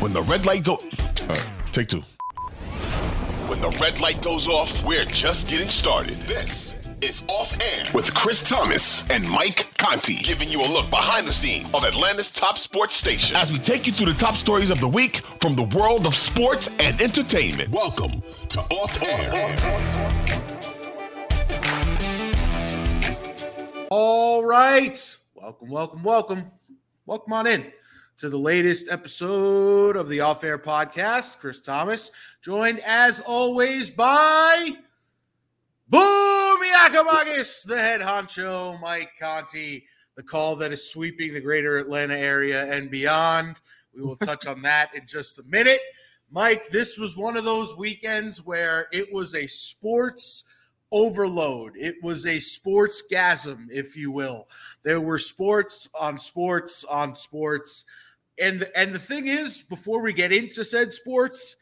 When 0.00 0.12
the 0.12 0.22
red 0.22 0.46
light 0.46 0.62
go, 0.62 0.78
uh, 1.28 1.44
take 1.72 1.88
two. 1.88 2.02
When 3.48 3.60
the 3.60 3.76
red 3.80 4.00
light 4.00 4.22
goes 4.22 4.46
off, 4.46 4.84
we're 4.84 5.04
just 5.04 5.48
getting 5.48 5.66
started. 5.66 6.14
This 6.18 6.76
is 7.02 7.24
Off 7.26 7.60
Air 7.60 7.82
with 7.92 8.14
Chris 8.14 8.40
Thomas 8.48 9.04
and 9.10 9.28
Mike 9.28 9.76
Conti, 9.76 10.14
giving 10.14 10.48
you 10.50 10.60
a 10.60 10.68
look 10.68 10.88
behind 10.88 11.26
the 11.26 11.32
scenes 11.32 11.74
of 11.74 11.82
Atlanta's 11.82 12.30
top 12.30 12.58
sports 12.58 12.94
station 12.94 13.34
as 13.34 13.50
we 13.50 13.58
take 13.58 13.88
you 13.88 13.92
through 13.92 14.06
the 14.06 14.14
top 14.14 14.36
stories 14.36 14.70
of 14.70 14.78
the 14.78 14.86
week 14.86 15.16
from 15.40 15.56
the 15.56 15.64
world 15.76 16.06
of 16.06 16.14
sports 16.14 16.70
and 16.78 17.00
entertainment. 17.00 17.70
Welcome 17.70 18.22
to 18.50 18.60
Off 18.60 19.02
Air. 19.02 19.48
All 23.90 24.44
right. 24.44 25.16
Welcome, 25.34 25.68
welcome, 25.68 26.02
welcome. 26.04 26.50
Welcome 27.04 27.32
on 27.32 27.48
in 27.48 27.72
to 28.18 28.28
the 28.28 28.36
latest 28.36 28.88
episode 28.90 29.94
of 29.94 30.08
the 30.08 30.20
Off 30.20 30.42
Air 30.42 30.58
Podcast. 30.58 31.38
Chris 31.38 31.60
Thomas, 31.60 32.10
joined 32.42 32.80
as 32.84 33.20
always 33.20 33.92
by 33.92 34.72
Boom 35.88 36.58
Yakamagis, 36.60 37.64
the 37.64 37.78
head 37.78 38.00
honcho, 38.00 38.80
Mike 38.80 39.12
Conti, 39.20 39.86
the 40.16 40.22
call 40.24 40.56
that 40.56 40.72
is 40.72 40.90
sweeping 40.90 41.32
the 41.32 41.40
greater 41.40 41.78
Atlanta 41.78 42.18
area 42.18 42.64
and 42.72 42.90
beyond. 42.90 43.60
We 43.94 44.02
will 44.02 44.16
touch 44.16 44.48
on 44.48 44.62
that 44.62 44.90
in 44.96 45.06
just 45.06 45.38
a 45.38 45.44
minute. 45.44 45.80
Mike, 46.28 46.68
this 46.70 46.98
was 46.98 47.16
one 47.16 47.36
of 47.36 47.44
those 47.44 47.76
weekends 47.76 48.44
where 48.44 48.88
it 48.92 49.12
was 49.12 49.36
a 49.36 49.46
sports 49.46 50.42
overload. 50.90 51.76
It 51.76 52.02
was 52.02 52.26
a 52.26 52.40
sports 52.40 53.02
gasm, 53.10 53.68
if 53.70 53.96
you 53.96 54.10
will. 54.10 54.48
There 54.82 55.00
were 55.00 55.18
sports 55.18 55.88
on 55.98 56.18
sports 56.18 56.82
on 56.82 57.14
sports. 57.14 57.84
And 58.40 58.68
and 58.74 58.94
the 58.94 58.98
thing 58.98 59.26
is, 59.26 59.62
before 59.62 60.00
we 60.00 60.12
get 60.12 60.32
into 60.32 60.64
said 60.64 60.92
sports, 60.92 61.56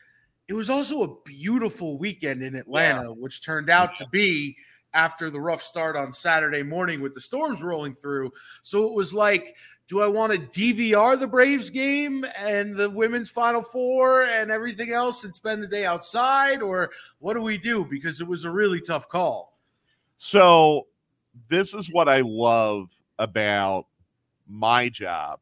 it 0.48 0.55
was 0.55 0.70
also 0.70 1.02
a 1.02 1.20
beautiful 1.24 1.98
weekend 1.98 2.42
in 2.42 2.55
Atlanta, 2.55 3.08
yeah. 3.08 3.08
which 3.08 3.44
turned 3.44 3.70
out 3.70 3.96
to 3.96 4.06
be 4.08 4.56
after 4.94 5.28
the 5.28 5.41
rough 5.41 5.62
start 5.62 5.97
on 5.97 6.12
Saturday 6.12 6.62
morning 6.62 7.00
with 7.00 7.14
the 7.14 7.20
storms 7.20 7.62
rolling 7.62 7.94
through. 7.94 8.32
So 8.62 8.86
it 8.86 8.94
was 8.94 9.12
like 9.12 9.54
do 9.88 10.00
I 10.00 10.08
want 10.08 10.32
to 10.32 10.38
DVR 10.38 11.19
the 11.19 11.28
Braves 11.28 11.70
game 11.70 12.24
and 12.38 12.74
the 12.74 12.91
women's 12.91 13.30
Final 13.30 13.62
Four 13.62 14.22
and 14.22 14.50
everything 14.50 14.91
else 14.91 15.24
and 15.24 15.34
spend 15.34 15.62
the 15.62 15.69
day 15.69 15.84
outside, 15.84 16.60
or 16.60 16.91
what 17.20 17.34
do 17.34 17.42
we 17.42 17.56
do? 17.56 17.84
Because 17.84 18.20
it 18.20 18.27
was 18.27 18.44
a 18.44 18.50
really 18.50 18.80
tough 18.80 19.08
call. 19.08 19.56
So, 20.16 20.88
this 21.48 21.72
is 21.72 21.88
what 21.93 22.08
I 22.08 22.22
love 22.22 22.88
about 23.19 23.87
my 24.48 24.88
job 24.88 25.38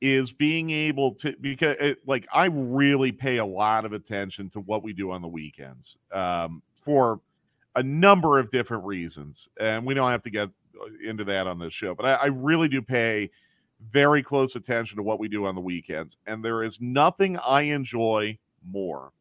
is 0.00 0.32
being 0.32 0.70
able 0.70 1.14
to 1.14 1.36
because 1.40 1.76
it, 1.78 1.98
like 2.06 2.26
I 2.32 2.46
really 2.46 3.12
pay 3.12 3.36
a 3.36 3.44
lot 3.44 3.84
of 3.84 3.92
attention 3.92 4.48
to 4.50 4.60
what 4.60 4.82
we 4.82 4.92
do 4.92 5.10
on 5.10 5.20
the 5.22 5.28
weekends 5.28 5.96
um, 6.12 6.62
for 6.84 7.20
a 7.76 7.82
number 7.82 8.38
of 8.38 8.50
different 8.50 8.84
reasons, 8.84 9.48
and 9.60 9.84
we 9.84 9.94
don't 9.94 10.10
have 10.10 10.22
to 10.22 10.30
get 10.30 10.48
into 11.04 11.24
that 11.24 11.46
on 11.46 11.58
this 11.58 11.74
show, 11.74 11.94
but 11.94 12.06
I, 12.06 12.14
I 12.14 12.26
really 12.26 12.68
do 12.68 12.80
pay 12.82 13.30
very 13.92 14.22
close 14.22 14.56
attention 14.56 14.96
to 14.96 15.02
what 15.02 15.18
we 15.18 15.28
do 15.28 15.46
on 15.46 15.54
the 15.54 15.60
weekends. 15.60 16.16
And 16.26 16.44
there 16.44 16.62
is 16.62 16.80
nothing 16.80 17.38
I 17.38 17.62
enjoy 17.62 18.38
more 18.68 19.12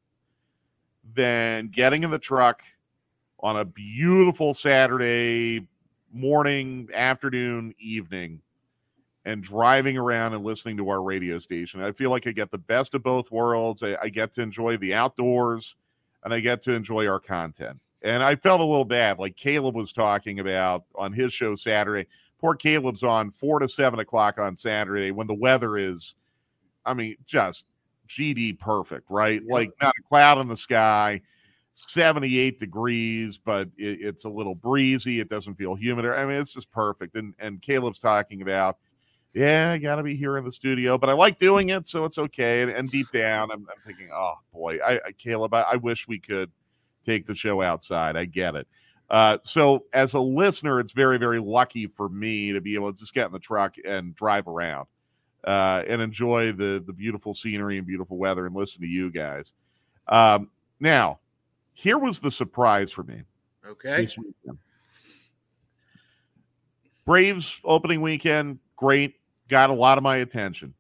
than 1.14 1.70
getting 1.70 2.04
in 2.04 2.12
the 2.12 2.20
truck 2.20 2.62
on 3.40 3.58
a 3.58 3.66
beautiful 3.66 4.54
Saturday 4.54 5.66
morning, 6.12 6.90
afternoon, 6.94 7.74
evening, 7.80 8.42
and 9.26 9.44
driving 9.44 9.98
around 9.98 10.34
and 10.34 10.44
listening 10.44 10.78
to 10.78 10.90
our 10.90 11.02
radio 11.02 11.40
station. 11.40 11.82
I 11.82 11.92
feel 11.92 12.10
like 12.10 12.26
I 12.28 12.32
get 12.32 12.52
the 12.52 12.58
best 12.58 12.94
of 12.96 13.04
both 13.04 13.32
worlds. 13.32 13.84
I, 13.84 13.98
I 14.02 14.10
get 14.10 14.34
to 14.34 14.42
enjoy 14.42 14.78
the 14.78 14.94
outdoors 14.94 15.76
and 16.24 16.34
I 16.34 16.40
get 16.40 16.62
to 16.64 16.72
enjoy 16.72 17.08
our 17.08 17.20
content. 17.20 17.80
And 18.02 18.24
I 18.24 18.36
felt 18.36 18.62
a 18.62 18.66
little 18.66 18.86
bad, 18.86 19.20
like 19.20 19.36
Caleb 19.36 19.76
was 19.76 19.92
talking 19.92 20.40
about 20.40 20.86
on 20.96 21.12
his 21.12 21.34
show 21.34 21.54
Saturday. 21.56 22.08
Poor 22.40 22.56
Caleb's 22.56 23.04
on 23.04 23.32
four 23.32 23.60
to 23.60 23.68
seven 23.68 24.00
o'clock 24.00 24.40
on 24.40 24.56
Saturday 24.56 25.12
when 25.12 25.28
the 25.28 25.34
weather 25.34 25.78
is, 25.78 26.16
I 26.86 26.94
mean, 26.94 27.18
just 27.26 27.66
GD 28.08 28.58
perfect, 28.58 29.10
right? 29.10 29.42
Like 29.46 29.72
not 29.82 29.94
a 30.00 30.08
cloud 30.08 30.40
in 30.40 30.48
the 30.48 30.56
sky, 30.56 31.22
78 31.74 32.58
degrees, 32.58 33.38
but 33.38 33.68
it, 33.78 34.00
it's 34.02 34.24
a 34.24 34.30
little 34.30 34.56
breezy. 34.56 35.20
It 35.20 35.30
doesn't 35.30 35.56
feel 35.56 35.76
humid. 35.76 36.06
I 36.06 36.26
mean, 36.26 36.40
it's 36.40 36.54
just 36.54 36.72
perfect. 36.72 37.16
And 37.16 37.34
and 37.40 37.62
Caleb's 37.62 38.00
talking 38.00 38.42
about, 38.42 38.78
yeah, 39.34 39.72
I 39.72 39.78
got 39.78 39.96
to 39.96 40.04
be 40.04 40.16
here 40.16 40.38
in 40.38 40.44
the 40.44 40.52
studio, 40.52 40.98
but 40.98 41.10
I 41.10 41.14
like 41.14 41.40
doing 41.40 41.70
it, 41.70 41.88
so 41.88 42.06
it's 42.06 42.18
okay. 42.18 42.62
And, 42.62 42.72
and 42.72 42.90
deep 42.90 43.12
down, 43.12 43.52
I'm, 43.52 43.68
I'm, 43.70 43.82
thinking, 43.86 44.10
oh 44.14 44.36
boy, 44.52 44.78
I, 44.78 44.96
I 44.96 45.12
Caleb, 45.18 45.54
I, 45.54 45.62
I 45.62 45.76
wish 45.76 46.08
we 46.08 46.20
could 46.20 46.52
take 47.06 47.28
the 47.28 47.36
show 47.36 47.62
outside. 47.62 48.16
I 48.16 48.26
get 48.26 48.56
it. 48.56 48.68
Uh, 49.10 49.38
so 49.44 49.86
as 49.94 50.14
a 50.14 50.20
listener, 50.20 50.80
it's 50.80 50.92
very, 50.92 51.18
very 51.18 51.40
lucky 51.40 51.88
for 51.88 52.10
me 52.10 52.52
to 52.52 52.62
be 52.62 52.76
able 52.76 52.94
to 52.94 53.00
just 53.00 53.14
get 53.14 53.26
in 53.26 53.32
the 53.32 53.40
truck 53.40 53.76
and 53.84 54.16
drive 54.16 54.48
around 54.48 54.88
uh, 55.46 55.84
and 55.88 56.02
enjoy 56.02 56.52
the 56.52 56.84
the 56.86 56.94
beautiful 56.94 57.34
scenery 57.34 57.78
and 57.78 57.88
beautiful 57.88 58.18
weather 58.18 58.46
and 58.46 58.56
listen 58.56 58.82
to 58.82 58.88
you 58.88 59.10
guys. 59.12 59.54
Um, 60.08 60.50
now, 60.80 61.20
here 61.74 61.98
was 61.98 62.20
the 62.20 62.32
surprise 62.32 62.92
for 62.92 63.04
me. 63.04 63.24
Okay. 63.66 64.08
Braves 67.06 67.60
opening 67.64 68.02
weekend, 68.02 68.60
great, 68.76 69.16
got 69.50 69.70
a 69.70 69.74
lot 69.74 69.98
of 69.98 70.04
my 70.04 70.18
attention. 70.18 70.74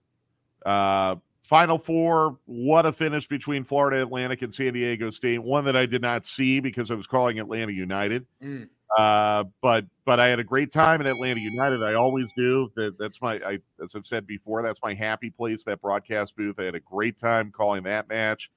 Uh, 0.65 1.15
Final 1.49 1.79
four, 1.79 2.37
what 2.45 2.85
a 2.85 2.93
finish 2.93 3.27
between 3.27 3.63
Florida 3.63 4.03
Atlantic 4.03 4.43
and 4.43 4.53
San 4.53 4.71
Diego 4.71 5.09
State. 5.09 5.39
One 5.39 5.65
that 5.65 5.75
I 5.75 5.87
did 5.87 5.99
not 5.99 6.27
see 6.27 6.59
because 6.59 6.91
I 6.91 6.93
was 6.93 7.07
calling 7.07 7.39
Atlanta 7.39 7.71
United. 7.71 8.27
Mm. 8.39 8.69
Uh, 8.95 9.45
but 9.59 9.85
but 10.05 10.19
I 10.19 10.27
had 10.27 10.37
a 10.37 10.43
great 10.43 10.71
time 10.71 11.01
in 11.01 11.07
Atlanta 11.07 11.39
United. 11.39 11.81
I 11.81 11.95
always 11.95 12.31
do. 12.37 12.71
That 12.75 12.99
that's 12.99 13.19
my 13.19 13.39
I, 13.43 13.57
as 13.83 13.95
I've 13.95 14.05
said 14.05 14.27
before. 14.27 14.61
That's 14.61 14.79
my 14.83 14.93
happy 14.93 15.31
place. 15.31 15.63
That 15.63 15.81
broadcast 15.81 16.35
booth. 16.35 16.59
I 16.59 16.65
had 16.65 16.75
a 16.75 16.79
great 16.79 17.17
time 17.17 17.51
calling 17.51 17.81
that 17.81 18.07
match. 18.09 18.51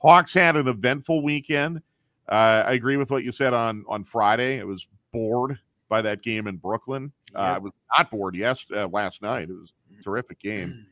Hawks 0.00 0.32
had 0.32 0.54
an 0.54 0.68
eventful 0.68 1.24
weekend. 1.24 1.78
Uh, 2.28 2.62
I 2.64 2.74
agree 2.74 2.96
with 2.96 3.10
what 3.10 3.24
you 3.24 3.32
said 3.32 3.54
on 3.54 3.84
on 3.88 4.04
Friday. 4.04 4.58
It 4.58 4.66
was 4.68 4.86
bored 5.12 5.58
by 5.88 6.02
that 6.02 6.22
game 6.22 6.46
in 6.46 6.56
Brooklyn. 6.56 7.12
Uh, 7.34 7.38
I 7.38 7.58
was 7.58 7.72
not 7.96 8.10
bored 8.10 8.34
yes 8.34 8.66
uh, 8.74 8.88
last 8.88 9.22
night. 9.22 9.48
It 9.50 9.54
was 9.54 9.72
a 9.98 10.02
terrific 10.02 10.40
game. 10.40 10.86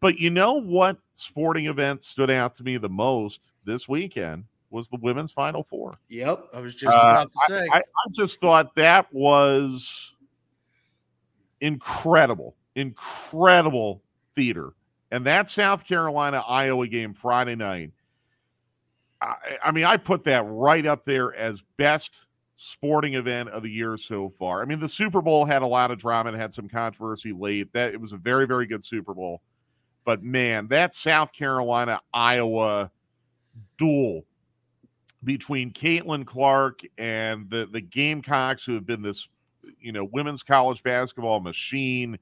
But 0.00 0.18
you 0.18 0.30
know 0.30 0.54
what 0.54 0.98
sporting 1.14 1.66
event 1.66 2.04
stood 2.04 2.30
out 2.30 2.54
to 2.56 2.62
me 2.62 2.76
the 2.76 2.88
most 2.88 3.48
this 3.64 3.88
weekend 3.88 4.44
was 4.70 4.88
the 4.88 4.98
women's 5.00 5.32
Final 5.32 5.62
Four. 5.62 5.94
Yep, 6.08 6.48
I 6.52 6.60
was 6.60 6.74
just 6.74 6.96
about 6.96 7.30
to 7.30 7.38
say. 7.48 7.68
I, 7.72 7.76
I, 7.76 7.78
I 7.78 8.10
just 8.14 8.40
thought 8.40 8.74
that 8.74 9.06
was 9.12 10.12
incredible, 11.60 12.56
incredible 12.74 14.02
theater. 14.34 14.74
And 15.10 15.24
that 15.26 15.48
South 15.48 15.86
Carolina 15.86 16.44
Iowa 16.46 16.88
game 16.88 17.14
Friday 17.14 17.54
night. 17.54 17.92
I, 19.20 19.36
I 19.62 19.70
mean, 19.70 19.84
I 19.84 19.96
put 19.96 20.24
that 20.24 20.44
right 20.46 20.84
up 20.84 21.04
there 21.04 21.34
as 21.34 21.62
best 21.76 22.12
sporting 22.56 23.14
event 23.14 23.48
of 23.50 23.62
the 23.62 23.70
year 23.70 23.96
so 23.96 24.32
far. 24.38 24.62
I 24.62 24.64
mean, 24.64 24.80
the 24.80 24.88
Super 24.88 25.20
Bowl 25.20 25.44
had 25.44 25.62
a 25.62 25.66
lot 25.66 25.90
of 25.90 25.98
drama 25.98 26.30
and 26.30 26.40
had 26.40 26.54
some 26.54 26.68
controversy 26.68 27.32
late. 27.32 27.72
That 27.72 27.94
it 27.94 28.00
was 28.00 28.12
a 28.12 28.16
very, 28.16 28.46
very 28.46 28.66
good 28.66 28.84
Super 28.84 29.14
Bowl. 29.14 29.42
But 30.04 30.22
man, 30.22 30.68
that 30.68 30.94
South 30.94 31.32
Carolina 31.32 32.00
Iowa 32.12 32.90
duel 33.78 34.24
between 35.24 35.72
Caitlin 35.72 36.26
Clark 36.26 36.80
and 36.98 37.48
the 37.50 37.66
the 37.70 37.80
Gamecocks, 37.80 38.64
who 38.64 38.74
have 38.74 38.86
been 38.86 39.02
this 39.02 39.28
you 39.80 39.92
know 39.92 40.04
women's 40.04 40.42
college 40.42 40.82
basketball 40.82 41.40
machine, 41.40 42.18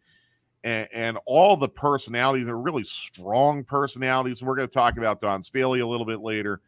and, 0.64 0.88
and 0.92 1.18
all 1.26 1.56
the 1.56 1.68
personalities 1.68 2.48
are 2.48 2.58
really 2.58 2.84
strong 2.84 3.64
personalities. 3.64 4.42
We're 4.42 4.56
going 4.56 4.68
to 4.68 4.74
talk 4.74 4.96
about 4.96 5.20
Dawn 5.20 5.42
Staley 5.42 5.80
a 5.80 5.86
little 5.86 6.06
bit 6.06 6.20
later. 6.20 6.60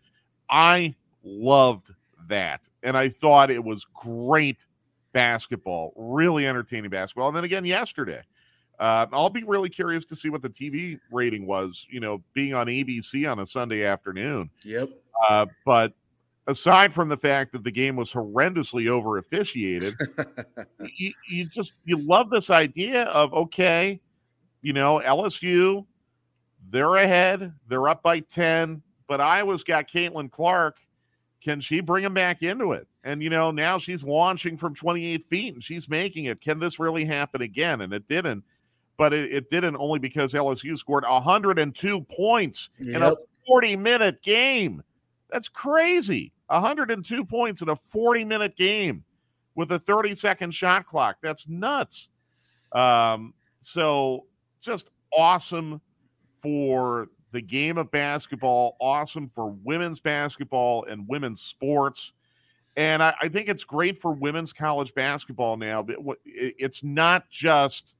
I 0.50 0.94
loved 1.22 1.90
that. 2.28 2.60
And 2.82 2.96
I 2.96 3.08
thought 3.08 3.50
it 3.50 3.62
was 3.62 3.86
great 3.94 4.66
basketball, 5.12 5.92
really 5.96 6.46
entertaining 6.46 6.90
basketball. 6.90 7.28
And 7.28 7.36
then 7.36 7.44
again, 7.44 7.64
yesterday, 7.64 8.22
uh, 8.78 9.06
I'll 9.12 9.30
be 9.30 9.44
really 9.44 9.70
curious 9.70 10.04
to 10.06 10.16
see 10.16 10.28
what 10.28 10.42
the 10.42 10.50
TV 10.50 10.98
rating 11.10 11.46
was, 11.46 11.86
you 11.88 12.00
know, 12.00 12.22
being 12.34 12.54
on 12.54 12.66
ABC 12.66 13.30
on 13.30 13.38
a 13.38 13.46
Sunday 13.46 13.84
afternoon. 13.84 14.50
Yep. 14.64 14.90
Uh, 15.28 15.46
but 15.64 15.92
aside 16.46 16.92
from 16.92 17.08
the 17.08 17.16
fact 17.16 17.52
that 17.52 17.64
the 17.64 17.70
game 17.70 17.96
was 17.96 18.12
horrendously 18.12 18.88
over 18.88 19.18
officiated, 19.18 19.94
you, 20.96 21.12
you 21.28 21.46
just 21.46 21.78
you 21.84 21.96
love 21.96 22.30
this 22.30 22.50
idea 22.50 23.04
of 23.04 23.32
okay, 23.32 24.00
you 24.60 24.72
know, 24.72 25.00
LSU, 25.04 25.86
they're 26.70 26.96
ahead, 26.96 27.52
they're 27.68 27.88
up 27.88 28.02
by 28.02 28.20
10, 28.20 28.82
but 29.06 29.20
Iowa's 29.20 29.62
got 29.62 29.88
Caitlin 29.88 30.30
Clark. 30.30 30.78
Can 31.44 31.60
she 31.60 31.80
bring 31.80 32.02
him 32.04 32.14
back 32.14 32.42
into 32.42 32.72
it? 32.72 32.88
And 33.04 33.22
you 33.22 33.28
know, 33.28 33.50
now 33.50 33.76
she's 33.76 34.02
launching 34.02 34.56
from 34.56 34.74
28 34.74 35.24
feet 35.26 35.54
and 35.54 35.62
she's 35.62 35.88
making 35.90 36.24
it. 36.24 36.40
Can 36.40 36.58
this 36.58 36.78
really 36.78 37.04
happen 37.04 37.42
again? 37.42 37.82
And 37.82 37.92
it 37.92 38.08
didn't. 38.08 38.42
But 38.96 39.12
it, 39.12 39.32
it 39.32 39.50
didn't 39.50 39.76
only 39.76 39.98
because 39.98 40.32
LSU 40.32 40.78
scored 40.78 41.04
102 41.04 42.00
points 42.02 42.70
Yep. 42.80 42.96
in 42.96 43.02
a 43.02 43.12
40 43.46 43.76
minute 43.76 44.22
game. 44.22 44.82
That's 45.30 45.48
crazy. 45.48 46.32
102 46.46 47.24
points 47.24 47.60
in 47.60 47.68
a 47.68 47.76
40 47.76 48.24
minute 48.24 48.56
game 48.56 49.04
with 49.54 49.70
a 49.72 49.78
30 49.80 50.14
second 50.14 50.54
shot 50.54 50.86
clock. 50.86 51.16
That's 51.22 51.46
nuts. 51.48 52.08
Um, 52.72 53.34
so 53.60 54.26
just 54.60 54.90
awesome 55.16 55.80
for 56.42 57.08
the 57.34 57.42
game 57.42 57.78
of 57.78 57.90
basketball, 57.90 58.76
awesome 58.80 59.28
for 59.34 59.50
women's 59.64 59.98
basketball 59.98 60.84
and 60.88 61.06
women's 61.08 61.40
sports. 61.40 62.12
And 62.76 63.02
I, 63.02 63.12
I 63.20 63.28
think 63.28 63.48
it's 63.48 63.64
great 63.64 64.00
for 64.00 64.12
women's 64.12 64.52
college 64.52 64.94
basketball 64.94 65.56
now. 65.56 65.82
But 65.82 65.96
it's 66.24 66.84
not 66.84 67.28
just 67.28 67.96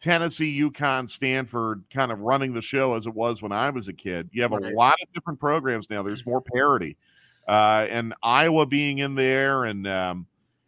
Tennessee, 0.00 0.60
UConn, 0.60 1.08
Stanford 1.08 1.84
kind 1.88 2.10
of 2.10 2.18
running 2.18 2.52
the 2.52 2.60
show 2.60 2.94
as 2.94 3.06
it 3.06 3.14
was 3.14 3.40
when 3.40 3.52
I 3.52 3.70
was 3.70 3.86
a 3.86 3.92
kid. 3.92 4.28
You 4.32 4.42
have 4.42 4.52
a 4.52 4.58
lot 4.74 4.96
of 5.00 5.12
different 5.12 5.38
programs 5.38 5.88
now. 5.88 6.02
There's 6.02 6.26
more 6.26 6.42
parity. 6.42 6.96
Uh, 7.46 7.86
and 7.88 8.12
Iowa 8.22 8.66
being 8.66 8.98
in 8.98 9.14
there 9.14 9.64
and 9.64 9.86
um, 9.86 10.26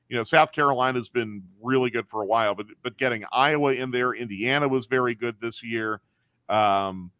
you 0.09 0.17
know, 0.17 0.23
South 0.23 0.53
Carolina's 0.53 1.09
been 1.09 1.43
really 1.61 1.91
good 1.91 2.09
for 2.09 2.23
a 2.23 2.27
while, 2.27 2.55
but 2.55 2.67
but 2.83 2.97
getting 2.99 3.25
Iowa 3.33 3.75
in 3.75 3.91
there, 3.91 4.13
Indiana 4.13 4.69
was 4.69 4.87
very 4.87 5.15
good 5.17 5.37
this 5.41 5.63
year. 5.63 6.01
Um, 6.49 7.13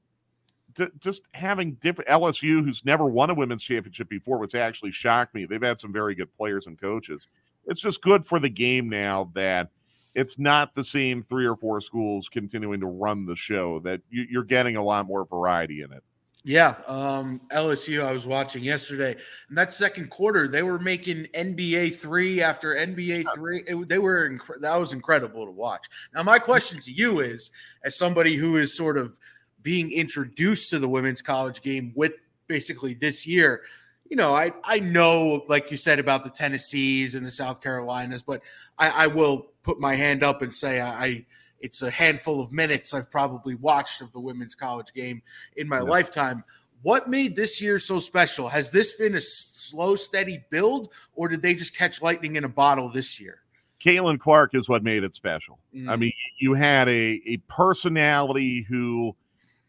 d- 0.75 0.89
just 0.99 1.23
having 1.33 1.75
different 1.83 2.11
LSU, 2.11 2.65
who's 2.65 2.85
never 2.85 3.07
won 3.07 3.31
a 3.31 3.35
women's 3.35 3.63
championship 3.63 4.09
before, 4.09 4.39
which 4.39 4.55
actually 4.55 4.93
shocked 4.93 5.35
me. 5.35 5.45
They've 5.45 5.63
had 5.63 5.81
some 5.81 5.93
very 5.93 6.15
good 6.15 6.35
players 6.37 6.67
and 6.67 6.81
coaches. 6.81 7.27
It's 7.67 7.81
just 7.81 8.03
good 8.03 8.25
for 8.25 8.39
the 8.39 8.49
game 8.49 8.89
now 8.89 9.31
that 9.35 9.69
it's 10.15 10.39
not 10.39 10.75
the 10.75 10.85
same 10.85 11.23
three 11.29 11.47
or 11.47 11.57
four 11.57 11.81
schools 11.81 12.29
continuing 12.29 12.81
to 12.81 12.87
run 12.87 13.27
the 13.27 13.37
show. 13.37 13.81
That 13.81 14.01
you, 14.11 14.27
you're 14.29 14.45
getting 14.45 14.77
a 14.77 14.83
lot 14.83 15.07
more 15.07 15.25
variety 15.25 15.83
in 15.83 15.93
it. 15.93 16.03
Yeah, 16.43 16.75
um, 16.87 17.41
LSU. 17.53 18.03
I 18.03 18.13
was 18.13 18.27
watching 18.27 18.65
yesterday, 18.65 19.15
and 19.49 19.59
that 19.59 19.75
second 19.75 20.09
quarter, 20.09 20.49
they 20.49 20.63
were 20.63 20.79
making 20.79 21.25
NBA 21.35 21.95
three 21.97 22.41
after 22.41 22.75
NBA 22.75 23.27
three. 23.35 23.63
It, 23.67 23.89
they 23.89 23.99
were 23.99 24.31
incre- 24.31 24.61
that 24.61 24.81
was 24.81 24.95
incredible 24.95 25.45
to 25.45 25.53
watch. 25.53 25.87
Now, 26.15 26.23
my 26.23 26.39
question 26.39 26.81
to 26.81 26.91
you 26.91 27.21
is, 27.21 27.51
as 27.85 27.95
somebody 27.95 28.37
who 28.37 28.57
is 28.57 28.75
sort 28.75 28.97
of 28.97 29.19
being 29.63 29.91
introduced 29.93 30.71
to 30.71 30.79
the 30.79 30.89
women's 30.89 31.23
college 31.23 31.63
game 31.63 31.93
with 31.95 32.13
basically 32.47 32.95
this 32.95 33.27
year, 33.27 33.63
you 34.09 34.17
know, 34.17 34.35
I 34.35 34.53
I 34.65 34.81
know, 34.81 35.45
like 35.49 35.71
you 35.71 35.77
said 35.77 35.99
about 35.99 36.25
the 36.25 36.31
Tennessees 36.31 37.15
and 37.15 37.25
the 37.25 37.31
South 37.31 37.61
Carolinas, 37.61 38.23
but 38.23 38.43
I, 38.79 39.05
I 39.05 39.07
will 39.07 39.49
put 39.63 39.79
my 39.79 39.95
hand 39.95 40.23
up 40.23 40.43
and 40.43 40.55
say 40.55 40.81
I. 40.81 41.05
I 41.05 41.27
it's 41.63 41.83
a 41.83 41.91
handful 41.91 42.41
of 42.41 42.51
minutes 42.51 42.95
I've 42.95 43.11
probably 43.11 43.55
watched 43.55 44.01
of 44.01 44.11
the 44.13 44.19
women's 44.19 44.55
college 44.55 44.95
game 44.95 45.21
in 45.59 45.69
my 45.69 45.77
Yeah. 45.77 45.83
lifetime. 45.83 46.43
What 46.81 47.07
made 47.11 47.37
this 47.37 47.61
year 47.61 47.79
so 47.79 48.01
special? 48.01 48.49
Has 48.49 48.71
this 48.71 48.95
been 48.95 49.15
a 49.15 49.21
slow, 49.21 49.95
steady 49.95 50.43
build, 50.49 50.91
or 51.13 51.29
did 51.29 51.43
they 51.43 51.53
just 51.55 51.77
catch 51.77 52.01
lightning 52.01 52.37
in 52.37 52.45
a 52.45 52.49
bottle 52.49 52.89
this 52.89 53.21
year? 53.21 53.43
Caitlin 53.85 54.19
Clark 54.19 54.55
is 54.55 54.71
what 54.71 54.83
made 54.83 55.05
it 55.05 55.15
special. 55.15 55.59
I 55.75 55.77
Mm. 55.81 55.99
mean, 55.99 56.13
you 56.39 56.55
had 56.55 56.89
a 56.89 57.21
a 57.27 57.37
personality 57.47 58.63
who, 58.67 59.15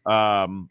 um, 0.06 0.68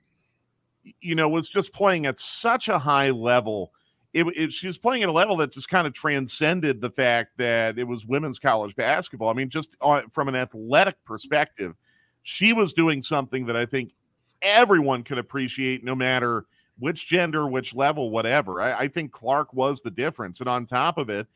you 1.00 1.16
know, 1.16 1.30
was 1.30 1.50
just 1.50 1.74
playing 1.74 2.06
at 2.06 2.20
such 2.20 2.70
a 2.70 2.80
high 2.80 3.10
level. 3.10 3.72
It, 4.14 4.26
it 4.36 4.52
she 4.52 4.68
was 4.68 4.78
playing 4.78 5.04
at 5.04 5.10
a 5.10 5.12
level 5.12 5.38
that 5.38 5.52
just 5.54 5.70
kind 5.70 5.88
of 5.88 5.94
transcended 5.94 6.82
the 6.82 6.90
fact 6.90 7.38
that 7.38 7.80
it 7.80 7.86
was 7.86 8.06
women's 8.06 8.40
college 8.40 8.76
basketball. 8.76 9.30
I 9.30 9.34
mean, 9.34 9.50
just 9.50 9.76
on, 9.80 10.10
from 10.10 10.28
an 10.28 10.36
athletic 10.36 10.96
perspective, 11.06 11.76
she 12.24 12.52
was 12.52 12.74
doing 12.74 13.02
something 13.02 13.46
that 13.46 13.56
I 13.56 13.66
think 13.66 13.94
everyone 14.42 15.04
could 15.04 15.18
appreciate, 15.18 15.84
no 15.84 15.96
matter 15.96 16.46
which 16.80 17.08
gender, 17.08 17.48
which 17.48 17.74
level, 17.76 18.10
whatever. 18.10 18.60
I, 18.60 18.80
I 18.80 18.88
think 18.88 19.12
Clark 19.12 19.54
was 19.54 19.82
the 19.82 19.92
difference, 19.92 20.40
and 20.40 20.50
on 20.50 20.66
top 20.66 20.98
of 20.98 21.10
it, 21.10 21.28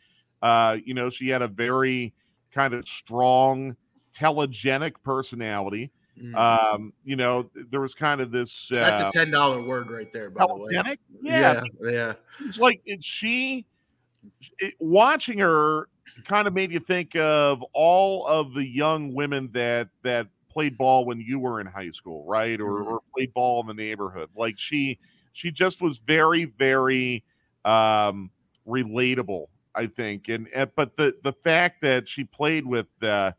uh, 0.41 0.77
you 0.83 0.93
know, 0.93 1.09
she 1.09 1.29
had 1.29 1.41
a 1.41 1.47
very 1.47 2.13
kind 2.51 2.73
of 2.73 2.87
strong, 2.87 3.75
telegenic 4.13 4.93
personality. 5.03 5.91
Mm. 6.21 6.35
Um, 6.35 6.93
you 7.03 7.15
know, 7.15 7.49
there 7.69 7.81
was 7.81 7.93
kind 7.93 8.21
of 8.21 8.31
this 8.31 8.71
uh, 8.71 8.75
That's 8.75 9.01
a 9.15 9.17
ten 9.17 9.31
dollar 9.31 9.61
word 9.61 9.91
right 9.91 10.11
there, 10.13 10.29
by 10.29 10.45
the 10.47 10.55
way. 10.55 10.69
Yeah, 10.71 10.93
yeah, 11.21 11.63
yeah. 11.81 12.13
it's 12.39 12.57
like 12.57 12.81
it, 12.85 13.03
she 13.03 13.65
it, 14.59 14.75
watching 14.79 15.39
her 15.39 15.89
kind 16.23 16.47
of 16.47 16.53
made 16.53 16.71
you 16.71 16.79
think 16.79 17.15
of 17.15 17.63
all 17.73 18.25
of 18.27 18.53
the 18.53 18.65
young 18.65 19.13
women 19.13 19.49
that 19.53 19.89
that 20.03 20.27
played 20.49 20.77
ball 20.77 21.03
when 21.05 21.19
you 21.19 21.37
were 21.37 21.59
in 21.59 21.67
high 21.67 21.91
school, 21.91 22.25
right? 22.25 22.61
Or, 22.61 22.79
Mhm. 22.79 22.85
or 22.85 23.01
played 23.13 23.33
ball 23.33 23.59
in 23.61 23.67
the 23.67 23.73
neighborhood. 23.73 24.29
Like 24.35 24.57
she 24.57 24.97
she 25.33 25.51
just 25.51 25.81
was 25.81 25.97
very 25.97 26.45
very 26.45 27.25
um 27.65 28.31
relatable, 28.65 29.47
I 29.75 29.87
think. 29.87 30.29
And, 30.29 30.47
and 30.53 30.71
but 30.75 30.95
the 30.95 31.15
the 31.23 31.33
fact 31.33 31.81
that 31.81 32.07
she 32.07 32.23
played 32.23 32.65
with 32.65 32.87
uh 33.01 33.33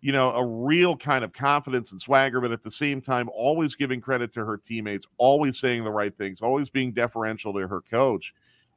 you 0.00 0.12
know, 0.12 0.30
a 0.30 0.44
real 0.44 0.96
kind 0.96 1.24
of 1.24 1.32
confidence 1.32 1.92
and 1.92 2.00
swagger, 2.00 2.40
but 2.40 2.52
at 2.52 2.62
the 2.62 2.70
same 2.70 3.00
time, 3.00 3.28
always 3.34 3.74
giving 3.74 4.00
credit 4.00 4.32
to 4.32 4.44
her 4.44 4.56
teammates, 4.56 5.06
always 5.18 5.58
saying 5.58 5.84
the 5.84 5.90
right 5.90 6.16
things, 6.16 6.40
always 6.40 6.70
being 6.70 6.92
deferential 6.92 7.52
to 7.52 7.68
her 7.68 7.82
coach. 7.82 8.32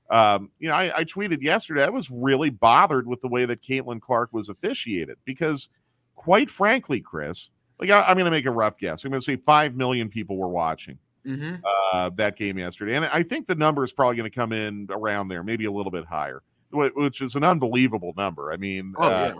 Um, 0.09 0.51
you 0.59 0.67
know, 0.67 0.75
I, 0.75 0.99
I 0.99 1.03
tweeted 1.05 1.41
yesterday, 1.41 1.83
I 1.83 1.89
was 1.89 2.09
really 2.09 2.49
bothered 2.49 3.07
with 3.07 3.21
the 3.21 3.29
way 3.29 3.45
that 3.45 3.63
Caitlin 3.63 4.01
Clark 4.01 4.33
was 4.33 4.49
officiated 4.49 5.17
because, 5.23 5.69
quite 6.15 6.51
frankly, 6.51 6.99
Chris, 6.99 7.49
like 7.79 7.89
I, 7.89 8.01
I'm 8.01 8.15
going 8.15 8.25
to 8.25 8.31
make 8.31 8.45
a 8.45 8.51
rough 8.51 8.77
guess. 8.77 9.03
I'm 9.03 9.11
going 9.11 9.21
to 9.21 9.25
say 9.25 9.37
5 9.37 9.75
million 9.75 10.09
people 10.09 10.37
were 10.37 10.49
watching 10.49 10.97
hmm 11.25 11.55
uh, 11.93 12.09
that 12.15 12.35
game 12.35 12.57
yesterday. 12.57 12.95
And 12.95 13.05
I 13.05 13.23
think 13.23 13.47
the 13.47 13.55
number 13.55 13.83
is 13.83 13.93
probably 13.93 14.17
going 14.17 14.29
to 14.29 14.35
come 14.35 14.51
in 14.51 14.87
around 14.89 15.29
there, 15.29 15.43
maybe 15.43 15.65
a 15.65 15.71
little 15.71 15.91
bit 15.91 16.05
higher, 16.05 16.41
which 16.71 17.21
is 17.21 17.35
an 17.35 17.43
unbelievable 17.43 18.13
number. 18.17 18.51
I 18.51 18.57
mean, 18.57 18.93
Oh 18.97 19.07
uh, 19.07 19.31
yeah. 19.35 19.39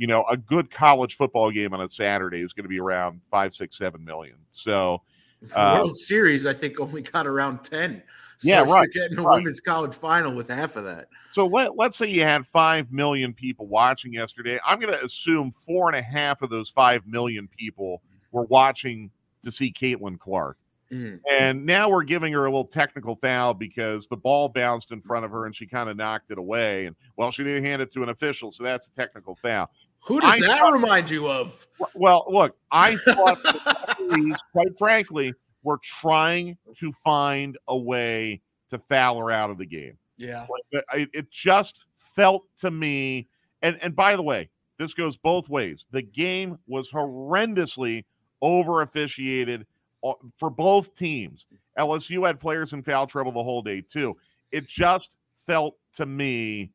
You 0.00 0.06
know, 0.06 0.24
a 0.30 0.36
good 0.36 0.70
college 0.70 1.14
football 1.14 1.50
game 1.50 1.74
on 1.74 1.82
a 1.82 1.88
Saturday 1.88 2.40
is 2.40 2.54
going 2.54 2.64
to 2.64 2.70
be 2.70 2.80
around 2.80 3.20
five, 3.30 3.52
six, 3.52 3.76
seven 3.76 4.02
million. 4.02 4.36
So, 4.50 5.02
The 5.42 5.60
uh, 5.60 5.74
World 5.74 5.94
Series, 5.94 6.46
I 6.46 6.54
think, 6.54 6.80
only 6.80 7.02
got 7.02 7.26
around 7.26 7.64
ten. 7.64 8.02
So 8.38 8.48
Yeah, 8.48 8.64
you're 8.64 8.72
right, 8.74 8.90
Getting 8.90 9.18
a 9.18 9.22
right. 9.22 9.34
women's 9.36 9.60
college 9.60 9.94
final 9.94 10.34
with 10.34 10.48
half 10.48 10.76
of 10.76 10.84
that. 10.84 11.08
so 11.34 11.46
let 11.46 11.76
let's 11.76 11.98
say 11.98 12.06
you 12.06 12.22
had 12.22 12.46
five 12.46 12.90
million 12.90 13.34
people 13.34 13.66
watching 13.66 14.14
yesterday. 14.14 14.58
I'm 14.66 14.80
going 14.80 14.90
to 14.92 15.04
assume 15.04 15.52
four 15.52 15.90
and 15.90 15.98
a 15.98 16.02
half 16.02 16.40
of 16.40 16.48
those 16.48 16.70
five 16.70 17.06
million 17.06 17.46
people 17.46 18.00
were 18.32 18.44
watching 18.44 19.10
to 19.42 19.52
see 19.52 19.70
Caitlin 19.70 20.18
Clark. 20.18 20.56
Mm. 20.92 21.20
And 21.30 21.64
now 21.64 21.88
we're 21.88 22.02
giving 22.02 22.32
her 22.32 22.46
a 22.46 22.50
little 22.50 22.64
technical 22.64 23.14
foul 23.16 23.54
because 23.54 24.08
the 24.08 24.16
ball 24.16 24.48
bounced 24.48 24.90
in 24.90 25.00
front 25.00 25.24
of 25.24 25.30
her 25.30 25.46
and 25.46 25.54
she 25.54 25.66
kind 25.66 25.88
of 25.88 25.96
knocked 25.96 26.32
it 26.32 26.38
away. 26.38 26.86
And 26.86 26.96
well, 27.16 27.30
she 27.30 27.44
didn't 27.44 27.64
hand 27.64 27.80
it 27.80 27.92
to 27.92 28.02
an 28.02 28.08
official, 28.08 28.50
so 28.50 28.64
that's 28.64 28.88
a 28.88 28.92
technical 28.92 29.36
foul. 29.36 29.70
Who 30.04 30.20
does 30.20 30.30
I 30.34 30.40
that 30.40 30.58
thought- 30.58 30.72
remind 30.72 31.10
you 31.10 31.28
of? 31.28 31.66
Well, 31.94 32.24
look, 32.28 32.56
I 32.70 32.96
thought 32.96 33.42
the 33.42 33.94
referees, 33.98 34.36
quite 34.52 34.78
frankly, 34.78 35.34
were 35.62 35.78
trying 35.82 36.56
to 36.76 36.92
find 36.92 37.56
a 37.68 37.76
way 37.76 38.40
to 38.70 38.78
foul 38.88 39.18
her 39.18 39.30
out 39.30 39.50
of 39.50 39.58
the 39.58 39.66
game. 39.66 39.96
Yeah. 40.16 40.46
Like, 40.72 40.84
it, 40.94 41.10
it 41.12 41.30
just 41.30 41.84
felt 42.16 42.44
to 42.58 42.70
me, 42.70 43.28
and 43.62 43.78
and 43.82 43.94
by 43.96 44.16
the 44.16 44.22
way, 44.22 44.50
this 44.78 44.94
goes 44.94 45.16
both 45.16 45.48
ways. 45.48 45.86
The 45.90 46.02
game 46.02 46.58
was 46.66 46.90
horrendously 46.90 48.04
over 48.42 48.82
officiated 48.82 49.66
uh, 50.04 50.12
for 50.38 50.50
both 50.50 50.94
teams. 50.94 51.46
LSU 51.78 52.26
had 52.26 52.40
players 52.40 52.72
in 52.72 52.82
foul 52.82 53.06
trouble 53.06 53.32
the 53.32 53.42
whole 53.42 53.62
day 53.62 53.80
too. 53.82 54.16
It 54.50 54.66
just 54.66 55.10
felt 55.46 55.76
to 55.96 56.06
me 56.06 56.70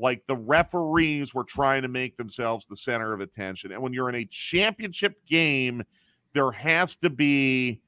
like 0.00 0.26
the 0.26 0.36
referees 0.36 1.34
were 1.34 1.44
trying 1.44 1.82
to 1.82 1.88
make 1.88 2.16
themselves 2.16 2.66
the 2.66 2.76
center 2.76 3.12
of 3.12 3.20
attention. 3.20 3.72
And 3.72 3.82
when 3.82 3.92
you're 3.92 4.08
in 4.08 4.14
a 4.14 4.28
championship 4.30 5.14
game, 5.26 5.82
there 6.32 6.50
has 6.50 6.96
to 6.96 7.10
be, 7.10 7.80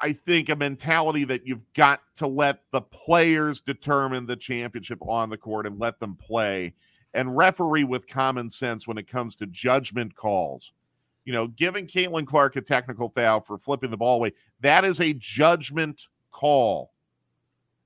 I 0.00 0.12
think, 0.12 0.48
a 0.48 0.56
mentality 0.56 1.24
that 1.24 1.46
you've 1.46 1.72
got 1.74 2.00
to 2.16 2.26
let 2.26 2.62
the 2.72 2.80
players 2.80 3.60
determine 3.60 4.26
the 4.26 4.36
championship 4.36 4.98
on 5.06 5.30
the 5.30 5.36
court 5.36 5.66
and 5.66 5.78
let 5.78 6.00
them 6.00 6.16
play 6.16 6.74
and 7.14 7.36
referee 7.36 7.84
with 7.84 8.08
common 8.08 8.50
sense 8.50 8.86
when 8.86 8.98
it 8.98 9.08
comes 9.08 9.36
to 9.36 9.46
judgment 9.46 10.14
calls. 10.14 10.72
You 11.24 11.32
know, 11.32 11.46
giving 11.48 11.86
Caitlin 11.86 12.26
Clark 12.26 12.56
a 12.56 12.60
technical 12.60 13.08
foul 13.08 13.40
for 13.40 13.58
flipping 13.58 13.90
the 13.90 13.96
ball 13.96 14.16
away, 14.16 14.32
that 14.60 14.84
is 14.84 15.00
a 15.00 15.12
judgment 15.14 16.02
call. 16.30 16.92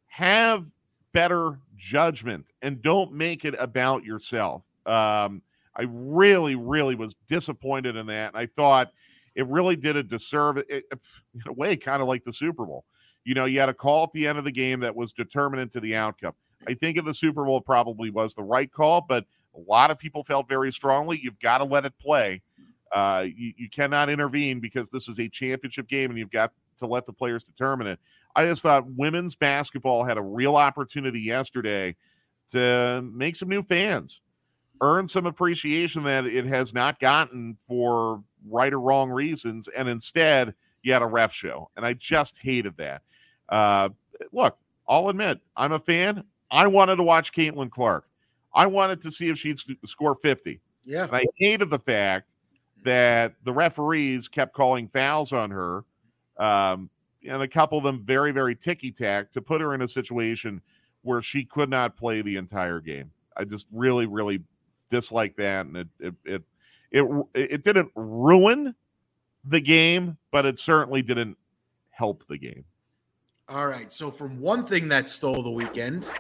Have 0.09 0.67
better 1.13 1.59
judgment 1.81 2.45
and 2.63 2.83
don't 2.83 3.13
make 3.13 3.45
it 3.45 3.55
about 3.59 4.05
yourself. 4.05 4.63
Um, 4.87 5.43
I 5.77 5.85
really, 5.89 6.55
really 6.55 6.95
was 6.95 7.17
disappointed 7.29 7.97
in 7.97 8.07
that. 8.07 8.35
And 8.35 8.37
I 8.37 8.47
thought 8.47 8.93
it 9.35 9.47
really 9.47 9.77
did 9.77 9.97
a 9.97 10.03
disservice, 10.03 10.65
it, 10.69 10.85
in 11.35 11.43
a 11.47 11.53
way, 11.53 11.77
kind 11.77 12.03
of 12.03 12.09
like 12.09 12.25
the 12.25 12.33
Super 12.33 12.67
Bowl. 12.67 12.85
You 13.25 13.35
know, 13.35 13.45
you 13.45 13.61
had 13.61 13.69
a 13.69 13.75
call 13.75 14.05
at 14.05 14.13
the 14.13 14.27
end 14.27 14.39
of 14.39 14.45
the 14.45 14.53
game 14.53 14.81
that 14.81 14.95
was 14.95 15.13
determinant 15.13 15.73
to 15.73 15.81
the 15.81 15.95
outcome. 15.95 16.35
I 16.69 16.75
think 16.75 16.99
of 16.99 17.05
the 17.05 17.15
Super 17.15 17.45
Bowl 17.45 17.61
probably 17.61 18.11
was 18.11 18.35
the 18.35 18.43
right 18.43 18.71
call, 18.71 19.05
but 19.09 19.25
a 19.55 19.61
lot 19.69 19.91
of 19.91 19.99
people 19.99 20.25
felt 20.25 20.49
very 20.49 20.73
strongly 20.73 21.21
you've 21.23 21.41
got 21.41 21.59
to 21.59 21.65
let 21.65 21.85
it 21.85 21.95
play. 21.99 22.43
Uh, 22.93 23.27
you, 23.35 23.53
you 23.57 23.71
cannot 23.71 24.11
intervene 24.11 24.59
because 24.61 24.91
this 24.91 25.09
is 25.09 25.19
a 25.21 25.29
championship 25.29 25.89
game 25.89 26.11
and 26.11 26.19
you've 26.19 26.31
got 26.31 26.53
to 26.79 26.87
let 26.87 27.07
the 27.07 27.13
players 27.13 27.45
determine 27.45 27.87
it. 27.87 27.99
I 28.37 28.47
just 28.47 28.63
thought 28.63 28.87
women's 28.87 29.35
basketball 29.35 30.05
had 30.05 30.19
a 30.19 30.23
real 30.23 30.57
opportunity 30.57 31.21
yesterday 31.21 31.97
to 32.53 33.03
make 33.13 33.37
some 33.37 33.49
new 33.49 33.63
fans, 33.63 34.21
earn 34.81 35.07
some 35.07 35.27
appreciation 35.27 36.05
that 36.05 36.27
it 36.27 36.47
has 36.47 36.73
not 36.73 37.01
gotten 37.01 37.57
for 37.67 38.23
right 38.49 38.73
or 38.73 38.81
wrong 38.81 39.11
reasons. 39.11 39.69
And 39.77 39.89
instead, 39.89 40.55
you 40.83 40.93
had 40.93 41.03
a 41.03 41.07
ref 41.07 41.33
show. 41.33 41.71
And 41.77 41.85
I 41.85 41.95
just 41.95 42.39
hated 42.39 42.77
that. 42.79 43.03
Uh, 43.49 43.91
look, 44.33 44.57
I'll 44.89 45.09
admit, 45.09 45.41
I'm 45.57 45.73
a 45.73 45.79
fan. 45.79 46.25
I 46.51 46.67
wanted 46.67 46.97
to 46.97 47.03
watch 47.03 47.33
Caitlin 47.33 47.71
Clark. 47.71 48.09
I 48.53 48.67
wanted 48.67 49.01
to 49.03 49.11
see 49.11 49.29
if 49.29 49.39
she'd 49.39 49.59
score 49.87 50.17
50. 50.17 50.61
Yeah. 50.85 51.05
And 51.05 51.15
I 51.15 51.25
hated 51.37 51.71
the 51.71 51.79
fact 51.79 52.29
that 52.85 53.35
the 53.45 53.53
referees 53.53 54.27
kept 54.29 54.55
calling 54.55 54.89
fouls 54.89 55.33
on 55.33 55.51
her. 55.51 55.85
Um, 56.39 56.91
and 57.29 57.43
a 57.43 57.49
couple 57.49 57.79
of 57.79 57.85
them 57.85 58.03
very, 58.05 58.33
very 58.33 58.55
ticky 58.55 58.91
tack 58.91 59.33
to 59.33 59.43
put 59.43 59.61
her 59.61 59.75
in 59.75 59.83
a 59.83 59.89
situation 59.89 60.61
where 61.03 61.23
she 61.23 61.45
could 61.45 61.71
not 61.71 61.97
play 61.97 62.23
the 62.23 62.37
entire 62.37 62.81
game. 62.81 63.11
I 63.37 63.45
just 63.45 63.67
really, 63.73 64.07
really 64.07 64.43
dislike 64.91 65.37
that, 65.37 65.67
and 65.67 65.77
it 65.77 65.89
it 65.99 66.15
it 66.25 66.43
it, 66.91 67.27
it 67.35 67.65
didn't 67.65 67.91
ruin 67.95 68.75
the 69.45 69.61
game, 69.61 70.17
but 70.31 70.45
it 70.45 70.59
certainly 70.59 71.03
didn't 71.03 71.37
help 71.91 72.25
the 72.29 72.39
game. 72.39 72.65
All 73.49 73.67
right. 73.67 73.93
So 73.93 74.11
from 74.11 74.41
one 74.41 74.65
thing 74.65 74.89
that 74.89 75.09
stole 75.09 75.43
the 75.43 75.51
weekend 75.51 76.13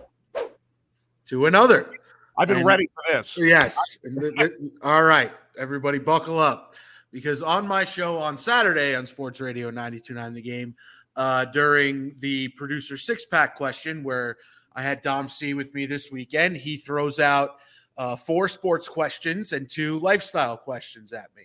to 1.26 1.47
another. 1.47 1.90
I've 2.37 2.49
been 2.49 2.59
and, 2.59 2.66
ready 2.66 2.88
for 2.95 3.12
this. 3.12 3.35
Yes. 3.37 3.99
all 4.83 5.04
right. 5.04 5.30
Everybody 5.59 5.99
buckle 5.99 6.38
up 6.38 6.75
because 7.12 7.43
on 7.43 7.67
my 7.67 7.85
show 7.85 8.19
on 8.19 8.38
Saturday 8.38 8.95
on 8.95 9.07
Sports 9.07 9.40
Radio 9.40 9.69
929 9.69 10.35
The 10.35 10.43
Game, 10.43 10.75
uh, 11.17 11.45
during 11.47 12.14
the 12.19 12.49
producer 12.49 12.97
six 12.97 13.26
pack 13.26 13.57
question, 13.57 14.02
where 14.02 14.37
I 14.75 14.83
had 14.83 15.02
Dom 15.02 15.29
C 15.29 15.55
with 15.55 15.75
me 15.75 15.87
this 15.87 16.11
weekend, 16.11 16.57
he 16.57 16.76
throws 16.76 17.19
out 17.19 17.57
uh, 17.99 18.17
four 18.17 18.49
sports 18.49 18.88
questions 18.88 19.52
and 19.52 19.69
two 19.69 19.99
lifestyle 19.99 20.57
questions 20.57 21.12
at 21.12 21.26
me. 21.37 21.43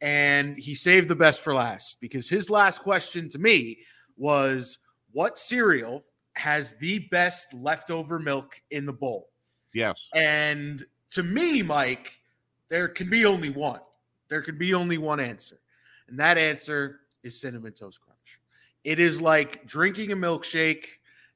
And 0.00 0.56
he 0.56 0.74
saved 0.74 1.08
the 1.08 1.16
best 1.16 1.40
for 1.40 1.52
last 1.52 2.00
because 2.00 2.28
his 2.28 2.48
last 2.48 2.78
question 2.78 3.28
to 3.30 3.38
me 3.38 3.80
was 4.16 4.78
What 5.12 5.38
cereal 5.38 6.04
has 6.34 6.76
the 6.76 7.00
best 7.10 7.52
leftover 7.52 8.18
milk 8.18 8.62
in 8.70 8.86
the 8.86 8.92
bowl? 8.92 9.28
Yes. 9.74 10.08
And 10.14 10.82
to 11.10 11.22
me, 11.22 11.62
Mike, 11.62 12.12
there 12.68 12.88
can 12.88 13.10
be 13.10 13.26
only 13.26 13.50
one. 13.50 13.80
There 14.30 14.40
can 14.40 14.56
be 14.56 14.72
only 14.72 14.96
one 14.96 15.20
answer. 15.20 15.60
And 16.08 16.18
that 16.20 16.38
answer 16.38 17.00
is 17.22 17.38
Cinnamon 17.38 17.72
Toast 17.72 18.00
Crunch. 18.00 18.40
It 18.84 18.98
is 18.98 19.20
like 19.20 19.66
drinking 19.66 20.12
a 20.12 20.16
milkshake 20.16 20.86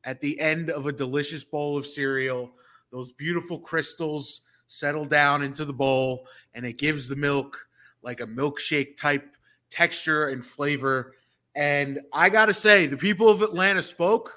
at 0.04 0.20
the 0.20 0.40
end 0.40 0.70
of 0.70 0.86
a 0.86 0.92
delicious 0.92 1.44
bowl 1.44 1.76
of 1.76 1.86
cereal. 1.86 2.52
Those 2.90 3.12
beautiful 3.12 3.58
crystals 3.58 4.42
settle 4.68 5.04
down 5.04 5.42
into 5.42 5.64
the 5.64 5.72
bowl, 5.72 6.26
and 6.54 6.64
it 6.64 6.78
gives 6.78 7.08
the 7.08 7.16
milk 7.16 7.68
like 8.02 8.20
a 8.20 8.26
milkshake 8.26 8.96
type 8.96 9.36
texture 9.70 10.28
and 10.28 10.44
flavor. 10.44 11.14
And 11.54 12.00
I 12.12 12.28
got 12.28 12.46
to 12.46 12.54
say, 12.54 12.86
the 12.86 12.96
people 12.96 13.28
of 13.28 13.42
Atlanta 13.42 13.82
spoke, 13.82 14.30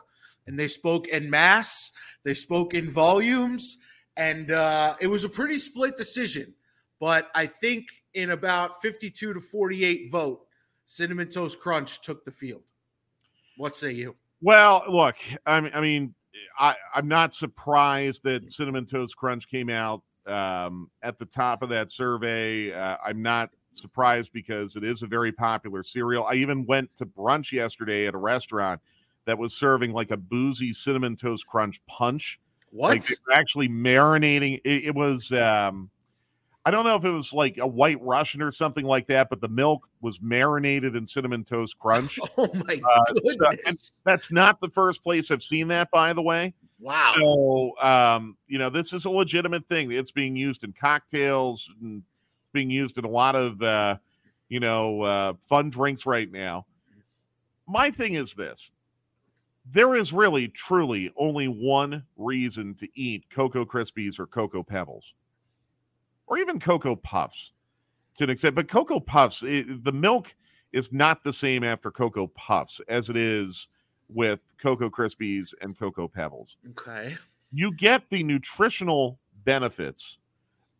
and 0.47 0.59
they 0.59 0.67
spoke 0.67 1.07
in 1.07 1.29
mass, 1.29 1.91
they 2.23 2.33
spoke 2.33 2.73
in 2.73 2.89
volumes, 2.89 3.77
and 4.15 4.51
uh, 4.51 4.95
it 4.99 5.07
was 5.07 5.23
a 5.23 5.29
pretty 5.29 5.59
split 5.59 5.95
decision. 5.95 6.53
But 6.99 7.29
I 7.35 7.45
think 7.45 7.89
in 8.17 8.31
about 8.31 8.81
52 8.81 9.33
to 9.33 9.39
48 9.39 10.11
vote, 10.11 10.41
Cinnamon 10.85 11.29
Toast 11.29 11.59
Crunch 11.59 12.01
took 12.01 12.25
the 12.25 12.31
field. 12.31 12.63
What 13.57 13.75
say 13.75 13.91
you? 13.91 14.15
Well, 14.41 14.83
look, 14.89 15.15
I 15.45 15.61
mean, 15.61 15.71
I 15.73 15.81
mean, 15.81 16.15
I, 16.59 16.75
am 16.95 17.07
not 17.07 17.33
surprised 17.33 18.23
that 18.23 18.49
Cinnamon 18.49 18.85
Toast 18.85 19.15
Crunch 19.15 19.47
came 19.47 19.69
out 19.69 20.01
um, 20.25 20.89
at 21.03 21.19
the 21.19 21.25
top 21.25 21.61
of 21.61 21.69
that 21.69 21.91
survey. 21.91 22.73
Uh, 22.73 22.97
I'm 23.05 23.21
not 23.21 23.51
surprised 23.71 24.31
because 24.33 24.75
it 24.75 24.83
is 24.83 25.03
a 25.03 25.07
very 25.07 25.31
popular 25.31 25.83
cereal. 25.83 26.25
I 26.25 26.33
even 26.33 26.65
went 26.65 26.89
to 26.97 27.05
brunch 27.05 27.51
yesterday 27.51 28.07
at 28.07 28.15
a 28.15 28.17
restaurant 28.17 28.81
that 29.25 29.37
was 29.37 29.53
serving 29.53 29.91
like 29.91 30.09
a 30.09 30.17
boozy 30.17 30.73
Cinnamon 30.73 31.15
Toast 31.15 31.45
Crunch 31.45 31.81
punch. 31.87 32.39
What? 32.71 32.89
Like 32.89 33.03
actually 33.35 33.69
marinating. 33.69 34.61
It, 34.65 34.85
it 34.85 34.95
was. 34.95 35.31
Um, 35.31 35.91
I 36.67 36.69
don't 36.69 36.83
know 36.83 36.97
if 36.97 37.05
it 37.05 37.11
was 37.11 37.31
like 37.31 37.59
a 37.59 37.65
white 37.65 37.97
Russian 38.01 38.41
or 38.41 38.51
something 38.51 38.83
like 38.83 39.07
that, 39.07 39.29
but 39.29 39.39
the 39.39 39.47
milk 39.47 39.87
was 40.01 40.21
marinated 40.21 40.97
in 40.97 41.07
cinnamon 41.07 41.45
toast 41.45 41.79
crunch. 41.79 42.19
Oh 42.37 42.51
my 42.53 42.81
uh, 42.85 43.03
goodness! 43.13 43.93
So, 43.93 43.93
that's 44.03 44.33
not 44.33 44.59
the 44.59 44.67
first 44.67 45.01
place 45.01 45.31
I've 45.31 45.41
seen 45.41 45.69
that, 45.69 45.89
by 45.91 46.11
the 46.11 46.21
way. 46.21 46.53
Wow. 46.81 47.13
So, 47.15 47.81
um, 47.81 48.35
you 48.47 48.59
know, 48.59 48.69
this 48.69 48.91
is 48.91 49.05
a 49.05 49.09
legitimate 49.09 49.65
thing. 49.69 49.93
It's 49.93 50.11
being 50.11 50.35
used 50.35 50.65
in 50.65 50.73
cocktails 50.73 51.71
and 51.81 52.03
being 52.51 52.69
used 52.69 52.97
in 52.97 53.05
a 53.05 53.09
lot 53.09 53.37
of, 53.37 53.61
uh, 53.61 53.95
you 54.49 54.59
know, 54.59 55.01
uh, 55.03 55.33
fun 55.47 55.69
drinks 55.69 56.05
right 56.05 56.29
now. 56.29 56.65
My 57.65 57.91
thing 57.91 58.15
is 58.15 58.33
this 58.33 58.69
there 59.71 59.95
is 59.95 60.11
really, 60.11 60.49
truly 60.49 61.13
only 61.15 61.47
one 61.47 62.03
reason 62.17 62.75
to 62.75 62.89
eat 62.93 63.23
Cocoa 63.29 63.63
Krispies 63.63 64.19
or 64.19 64.27
Cocoa 64.27 64.63
Pebbles 64.63 65.13
or 66.27 66.37
even 66.37 66.59
Cocoa 66.59 66.95
Puffs 66.95 67.51
to 68.17 68.23
an 68.25 68.29
extent. 68.29 68.55
But 68.55 68.67
Cocoa 68.67 68.99
Puffs, 68.99 69.43
it, 69.43 69.83
the 69.83 69.91
milk 69.91 70.33
is 70.73 70.91
not 70.91 71.23
the 71.23 71.33
same 71.33 71.63
after 71.63 71.89
Cocoa 71.89 72.27
Puffs 72.27 72.81
as 72.87 73.09
it 73.09 73.15
is 73.15 73.67
with 74.09 74.39
Cocoa 74.61 74.89
Krispies 74.89 75.53
and 75.61 75.77
Cocoa 75.77 76.07
Pebbles. 76.07 76.57
Okay. 76.71 77.15
You 77.51 77.71
get 77.71 78.03
the 78.09 78.23
nutritional 78.23 79.17
benefits 79.45 80.17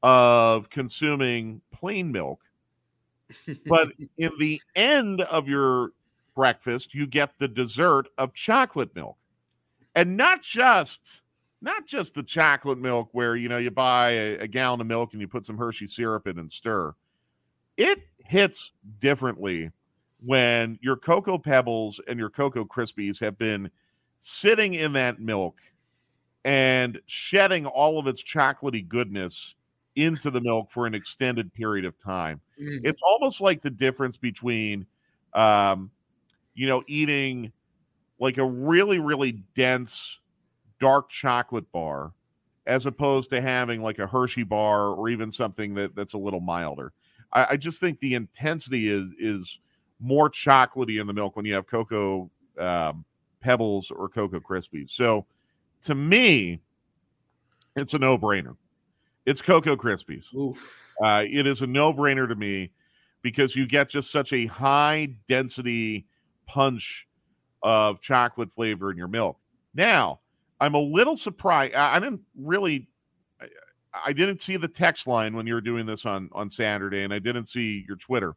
of 0.03 0.69
consuming 0.69 1.61
plain 1.71 2.11
milk, 2.11 2.41
but 3.65 3.89
in 4.17 4.31
the 4.39 4.61
end 4.75 5.21
of 5.21 5.47
your 5.47 5.91
breakfast, 6.35 6.93
you 6.93 7.07
get 7.07 7.31
the 7.39 7.47
dessert 7.47 8.07
of 8.17 8.33
chocolate 8.33 8.95
milk. 8.95 9.17
And 9.95 10.15
not 10.15 10.43
just 10.43 11.21
not 11.61 11.87
just 11.87 12.13
the 12.13 12.23
chocolate 12.23 12.77
milk 12.77 13.09
where 13.11 13.35
you 13.35 13.49
know 13.49 13.57
you 13.57 13.71
buy 13.71 14.11
a, 14.11 14.37
a, 14.39 14.47
gallon 14.47 14.81
of 14.81 14.87
milk 14.87 15.13
and 15.13 15.21
you 15.21 15.27
put 15.27 15.45
some 15.45 15.57
Hershey 15.57 15.87
syrup 15.87 16.27
in 16.27 16.39
and 16.39 16.51
stir. 16.51 16.93
It 17.77 17.99
hits 18.19 18.73
differently 18.99 19.71
when 20.23 20.79
your 20.81 20.97
cocoa 20.97 21.37
pebbles 21.37 21.99
and 22.07 22.19
your 22.19 22.29
cocoa 22.29 22.65
krispies 22.65 23.19
have 23.19 23.37
been 23.37 23.69
sitting 24.19 24.73
in 24.73 24.93
that 24.93 25.19
milk 25.19 25.59
and 26.43 26.99
shedding 27.05 27.65
all 27.65 27.99
of 27.99 28.07
its 28.07 28.23
chocolatey 28.23 28.87
goodness 28.87 29.55
into 29.95 30.31
the 30.31 30.41
milk 30.41 30.71
for 30.71 30.85
an 30.85 30.93
extended 30.93 31.53
period 31.53 31.85
of 31.85 31.97
time. 31.97 32.39
Mm. 32.61 32.81
It's 32.83 33.01
almost 33.01 33.41
like 33.41 33.61
the 33.61 33.69
difference 33.69 34.17
between 34.17 34.85
um, 35.33 35.91
you 36.55 36.67
know 36.67 36.83
eating 36.87 37.51
like 38.19 38.37
a 38.37 38.45
really 38.45 38.99
really 38.99 39.43
dense 39.55 40.19
dark 40.79 41.09
chocolate 41.09 41.71
bar 41.71 42.13
as 42.65 42.85
opposed 42.85 43.29
to 43.29 43.41
having 43.41 43.81
like 43.81 43.99
a 43.99 44.07
Hershey 44.07 44.43
bar 44.43 44.89
or 44.89 45.09
even 45.09 45.31
something 45.31 45.73
that, 45.75 45.95
that's 45.95 46.13
a 46.13 46.17
little 46.17 46.41
milder. 46.41 46.91
I, 47.33 47.47
I 47.51 47.57
just 47.57 47.79
think 47.79 47.99
the 47.99 48.15
intensity 48.15 48.89
is 48.89 49.11
is 49.19 49.59
more 49.99 50.29
chocolatey 50.29 50.99
in 51.01 51.07
the 51.07 51.13
milk 51.13 51.35
when 51.35 51.45
you 51.45 51.53
have 51.53 51.65
cocoa 51.67 52.29
um, 52.59 53.05
pebbles 53.41 53.89
or 53.91 54.09
cocoa 54.09 54.39
krispies. 54.39 54.89
So 54.89 55.25
to 55.83 55.95
me, 55.95 56.61
It's 57.75 57.93
a 57.93 57.99
no 57.99 58.17
brainer. 58.17 58.55
It's 59.25 59.41
Cocoa 59.41 59.75
Krispies. 59.75 60.25
Uh, 61.03 61.23
it 61.29 61.45
is 61.45 61.61
a 61.61 61.67
no 61.67 61.93
brainer 61.93 62.27
to 62.27 62.35
me 62.35 62.71
because 63.21 63.55
you 63.55 63.67
get 63.67 63.89
just 63.89 64.09
such 64.09 64.33
a 64.33 64.47
high 64.47 65.09
density 65.27 66.07
punch 66.47 67.07
of 67.61 68.01
chocolate 68.01 68.51
flavor 68.51 68.89
in 68.89 68.97
your 68.97 69.07
milk. 69.07 69.37
Now, 69.75 70.21
I'm 70.59 70.73
a 70.73 70.79
little 70.79 71.15
surprised. 71.15 71.75
I, 71.75 71.95
I 71.95 71.99
didn't 71.99 72.21
really, 72.35 72.87
I, 73.41 73.47
I 74.07 74.13
didn't 74.13 74.41
see 74.41 74.57
the 74.57 74.67
text 74.67 75.07
line 75.07 75.35
when 75.35 75.47
you 75.47 75.53
were 75.53 75.61
doing 75.61 75.85
this 75.85 76.05
on 76.05 76.29
on 76.33 76.49
Saturday, 76.49 77.03
and 77.03 77.13
I 77.13 77.19
didn't 77.19 77.47
see 77.47 77.83
your 77.87 77.97
Twitter. 77.97 78.35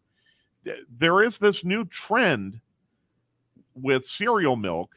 There 0.98 1.22
is 1.22 1.38
this 1.38 1.64
new 1.64 1.84
trend 1.86 2.60
with 3.74 4.04
cereal 4.04 4.56
milk 4.56 4.94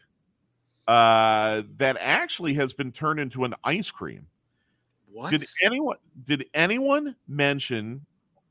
uh, 0.88 1.64
that 1.78 1.96
actually 2.00 2.54
has 2.56 2.74
been 2.74 2.92
turned 2.92 3.20
into 3.20 3.46
an 3.46 3.54
ice 3.64 3.90
cream. 3.90 4.28
What? 5.12 5.32
Did 5.32 5.46
anyone 5.64 5.98
did 6.26 6.46
anyone 6.54 7.16
mention 7.28 8.06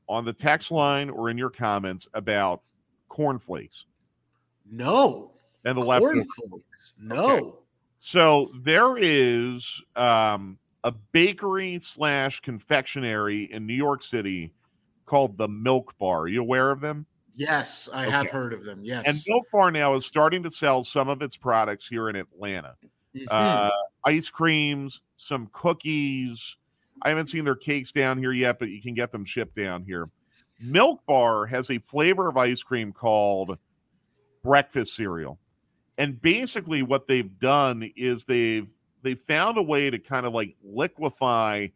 on 0.09 0.25
the 0.25 0.33
text 0.33 0.71
line 0.71 1.11
or 1.11 1.29
in 1.29 1.37
your 1.37 1.51
comments 1.51 2.09
about 2.15 2.63
cornflakes 3.09 3.85
no. 4.71 5.33
and 5.65 5.77
the? 5.77 5.85
Cornflakes. 5.85 6.95
No. 6.99 7.62
So 8.05 8.49
there 8.65 8.97
is 8.99 9.81
um, 9.95 10.59
a 10.83 10.91
bakery 11.13 11.79
slash 11.79 12.41
confectionery 12.41 13.45
in 13.53 13.65
New 13.65 13.77
York 13.77 14.03
City 14.03 14.53
called 15.07 15.39
the 15.39 15.47
Milk 15.47 15.97
Bar. 15.99 16.23
Are 16.23 16.29
you 16.29 16.41
aware 16.41 16.73
of 16.73 16.81
them? 16.81 17.07
Yes, 17.37 17.89
I 17.93 18.07
have 18.07 18.29
heard 18.29 18.55
of 18.55 18.65
them. 18.65 18.81
Yes. 18.83 19.05
And 19.07 19.17
Milk 19.29 19.47
Bar 19.53 19.71
now 19.71 19.95
is 19.95 20.05
starting 20.05 20.43
to 20.43 20.51
sell 20.51 20.83
some 20.83 21.09
of 21.09 21.23
its 21.23 21.37
products 21.37 21.87
here 21.87 22.09
in 22.09 22.17
Atlanta. 22.17 22.75
Mhm. 23.15 23.27
uh, 23.31 23.71
ice 24.05 24.29
creams, 24.29 25.01
some 25.15 25.49
cookies. 25.53 26.57
I 27.03 27.11
haven't 27.11 27.27
seen 27.27 27.45
their 27.45 27.55
cakes 27.55 27.93
down 27.93 28.19
here 28.19 28.33
yet, 28.33 28.59
but 28.59 28.69
you 28.69 28.83
can 28.83 28.95
get 28.95 29.13
them 29.13 29.25
shipped 29.25 29.55
down 29.55 29.85
here. 29.85 30.11
Milk 30.61 31.07
Bar 31.07 31.47
has 31.47 31.71
a 31.71 31.79
flavor 31.79 32.27
of 32.27 32.37
ice 32.37 32.65
cream 32.65 32.93
called 32.93 33.57
breakfast 34.43 34.97
cereal. 34.97 35.39
And 35.99 36.21
basically 36.21 36.83
what 36.83 37.07
they've 37.07 37.39
done 37.39 37.91
is 37.97 38.25
they've 38.25 38.67
they 39.03 39.15
found 39.15 39.59
a 39.59 39.63
way 39.63 39.91
to 39.91 39.99
kind 39.99 40.27
of 40.27 40.33
like 40.33 40.55
liquefy 40.63 41.69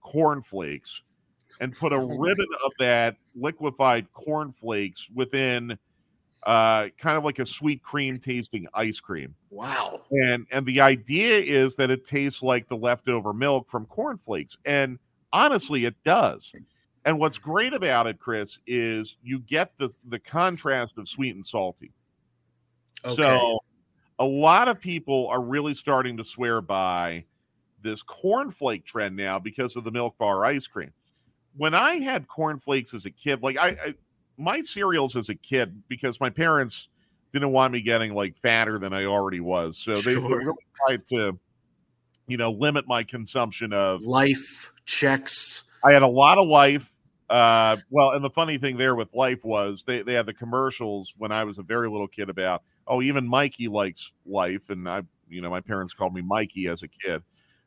cornflakes 0.00 1.02
and 1.60 1.74
put 1.76 1.92
a 1.92 1.98
ribbon 1.98 2.46
of 2.64 2.72
that 2.78 3.16
liquefied 3.34 4.06
cornflakes 4.12 5.08
within 5.14 5.78
uh, 6.44 6.88
kind 6.98 7.16
of 7.16 7.24
like 7.24 7.38
a 7.38 7.46
sweet 7.46 7.82
cream 7.82 8.18
tasting 8.18 8.66
ice 8.74 9.00
cream. 9.00 9.34
Wow. 9.50 10.02
and 10.10 10.46
and 10.50 10.66
the 10.66 10.80
idea 10.80 11.38
is 11.38 11.74
that 11.76 11.90
it 11.90 12.04
tastes 12.04 12.42
like 12.42 12.68
the 12.68 12.76
leftover 12.76 13.32
milk 13.32 13.70
from 13.70 13.86
cornflakes 13.86 14.56
and 14.64 14.98
honestly 15.32 15.84
it 15.84 15.96
does. 16.04 16.52
And 17.06 17.18
what's 17.18 17.38
great 17.38 17.72
about 17.72 18.06
it 18.06 18.18
chris 18.18 18.58
is 18.66 19.16
you 19.22 19.40
get 19.40 19.72
the 19.78 19.94
the 20.08 20.18
contrast 20.18 20.98
of 20.98 21.08
sweet 21.08 21.34
and 21.34 21.44
salty 21.44 21.92
Okay. 23.04 23.22
so 23.22 23.58
a 24.18 24.24
lot 24.24 24.68
of 24.68 24.80
people 24.80 25.28
are 25.28 25.40
really 25.40 25.74
starting 25.74 26.16
to 26.16 26.24
swear 26.24 26.60
by 26.60 27.24
this 27.82 28.02
cornflake 28.02 28.84
trend 28.84 29.16
now 29.16 29.38
because 29.38 29.76
of 29.76 29.84
the 29.84 29.90
milk 29.90 30.16
bar 30.18 30.44
ice 30.44 30.66
cream 30.66 30.92
when 31.56 31.74
i 31.74 31.96
had 31.96 32.26
cornflakes 32.28 32.94
as 32.94 33.04
a 33.04 33.10
kid 33.10 33.42
like 33.42 33.58
i, 33.58 33.68
I 33.68 33.94
my 34.36 34.60
cereals 34.60 35.16
as 35.16 35.28
a 35.28 35.34
kid 35.34 35.82
because 35.88 36.20
my 36.20 36.30
parents 36.30 36.88
didn't 37.32 37.52
want 37.52 37.72
me 37.72 37.80
getting 37.80 38.14
like 38.14 38.36
fatter 38.38 38.78
than 38.78 38.92
I 38.92 39.04
already 39.04 39.40
was. 39.40 39.76
So 39.78 39.94
they, 39.94 40.14
Sure. 40.14 40.38
really 40.38 40.54
tried 40.86 41.06
to, 41.08 41.38
you 42.26 42.36
know, 42.36 42.52
limit 42.52 42.86
my 42.86 43.02
consumption 43.02 43.72
of. 43.72 44.02
Life 44.02 44.72
Chex. 44.86 45.64
I 45.82 45.92
had 45.92 46.02
a 46.02 46.08
lot 46.08 46.38
of 46.38 46.48
life. 46.48 46.90
Uh, 47.28 47.76
well, 47.90 48.10
and 48.12 48.24
the 48.24 48.30
funny 48.30 48.58
thing 48.58 48.76
there 48.76 48.94
with 48.94 49.12
life 49.14 49.44
was 49.44 49.82
they, 49.86 50.02
they 50.02 50.14
had 50.14 50.26
the 50.26 50.34
commercials 50.34 51.14
when 51.18 51.32
I 51.32 51.44
was 51.44 51.58
a 51.58 51.62
very 51.62 51.90
little 51.90 52.06
kid 52.06 52.28
about, 52.28 52.62
oh, 52.86 53.02
even 53.02 53.26
Mikey 53.26 53.68
likes 53.68 54.12
life. 54.26 54.70
And 54.70 54.88
I, 54.88 55.02
you 55.28 55.40
know, 55.40 55.50
my 55.50 55.60
parents 55.60 55.92
called 55.92 56.14
me 56.14 56.22
Mikey 56.22 56.66
as 56.68 56.82
a 56.82 56.88
kid. 56.88 57.22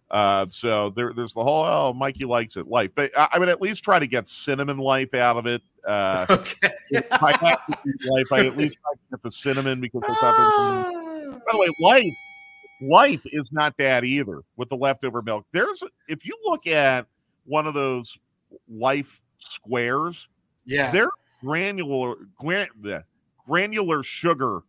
Uh, 0.09 0.45
so 0.51 0.91
there, 0.91 1.11
there's 1.13 1.33
the 1.33 1.43
whole, 1.43 1.65
oh, 1.65 1.93
Mikey 1.93 2.25
likes 2.25 2.55
it 2.55 2.67
life. 2.67 2.91
But 2.95 3.11
I, 3.17 3.27
I 3.33 3.39
would 3.39 3.49
at 3.49 3.61
least 3.61 3.83
try 3.83 3.99
to 3.99 4.07
get 4.07 4.29
cinnamon 4.29 4.77
life 4.77 5.13
out 5.13 5.37
of 5.37 5.45
it. 5.45 5.61
Uh, 5.85 6.25
Okay. 6.29 6.69
if 6.89 7.23
I 7.23 7.31
have 7.31 7.65
to 7.67 7.77
eat 7.87 8.09
life, 8.09 8.31
I 8.31 8.45
at 8.45 8.57
least 8.57 8.77
try 8.81 8.93
to 8.93 8.99
get 9.11 9.23
the 9.23 9.31
cinnamon 9.31 9.81
because 9.81 10.01
I 10.07 10.13
thought 10.13 10.37
there 10.37 10.45
was 10.45 11.07
by 11.47 11.51
the 11.51 11.59
way, 11.59 11.67
life 11.81 12.13
life 12.81 13.21
is 13.25 13.47
not 13.51 13.75
bad 13.77 14.05
either 14.05 14.41
with 14.55 14.69
the 14.69 14.75
leftover 14.75 15.21
milk. 15.21 15.45
There's 15.51 15.83
if 16.07 16.25
you 16.25 16.37
look 16.43 16.67
at 16.67 17.07
one 17.45 17.67
of 17.67 17.73
those 17.73 18.17
life 18.69 19.21
squares, 19.39 20.27
yeah. 20.65 20.91
they're 20.91 21.09
granular 21.41 22.15
gran, 22.37 22.67
granular 23.45 24.03
sugar 24.03 24.61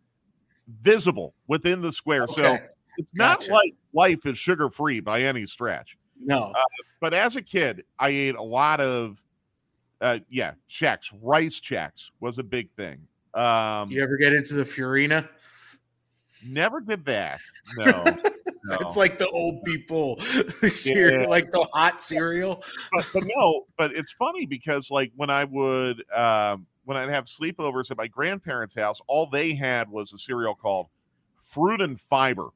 visible 0.82 1.34
within 1.46 1.80
the 1.82 1.92
square. 1.92 2.26
So 2.28 2.58
it's 2.96 3.08
not 3.14 3.40
Gotcha. 3.40 3.52
like 3.52 3.74
life 3.92 4.26
is 4.26 4.36
sugar 4.38 4.68
free 4.70 5.00
by 5.00 5.22
any 5.22 5.46
stretch. 5.46 5.96
No. 6.20 6.52
But 7.00 7.14
as 7.14 7.36
a 7.36 7.42
kid, 7.42 7.84
I 7.98 8.08
ate 8.08 8.34
a 8.34 8.42
lot 8.42 8.80
of 8.80 9.18
uh 10.00 10.18
yeah, 10.28 10.52
Chex, 10.70 11.10
rice 11.22 11.60
Chex 11.60 12.10
was 12.20 12.38
a 12.38 12.42
big 12.42 12.70
thing. 12.76 12.98
Um 13.34 13.90
you 13.90 14.02
ever 14.02 14.16
get 14.16 14.32
into 14.32 14.54
the 14.54 14.64
Farina? 14.64 15.28
never 16.48 16.80
did 16.80 17.04
that. 17.06 17.40
No. 17.78 18.04
no. 18.64 18.76
It's 18.80 18.96
like 18.96 19.18
the 19.18 19.28
old 19.28 19.64
people 19.64 20.18
cereal, 20.68 21.22
Yeah. 21.22 21.28
like 21.28 21.50
the 21.50 21.66
hot 21.72 22.00
cereal. 22.00 22.62
but, 22.92 23.08
but 23.12 23.24
no, 23.36 23.66
but 23.76 23.92
it's 23.96 24.12
funny 24.12 24.46
because 24.46 24.90
like 24.90 25.10
when 25.16 25.30
I 25.30 25.44
would 25.44 26.04
um 26.12 26.66
when 26.88 26.96
I'd 26.96 27.10
have 27.10 27.26
sleepovers 27.26 27.90
at 27.90 27.98
my 27.98 28.06
grandparents' 28.06 28.74
house, 28.74 28.98
all 29.08 29.26
they 29.26 29.52
had 29.52 29.90
was 29.90 30.14
a 30.14 30.18
cereal 30.18 30.54
called 30.54 30.86
Fruit 31.42 31.82
and 31.82 32.00
Fiber. 32.00 32.48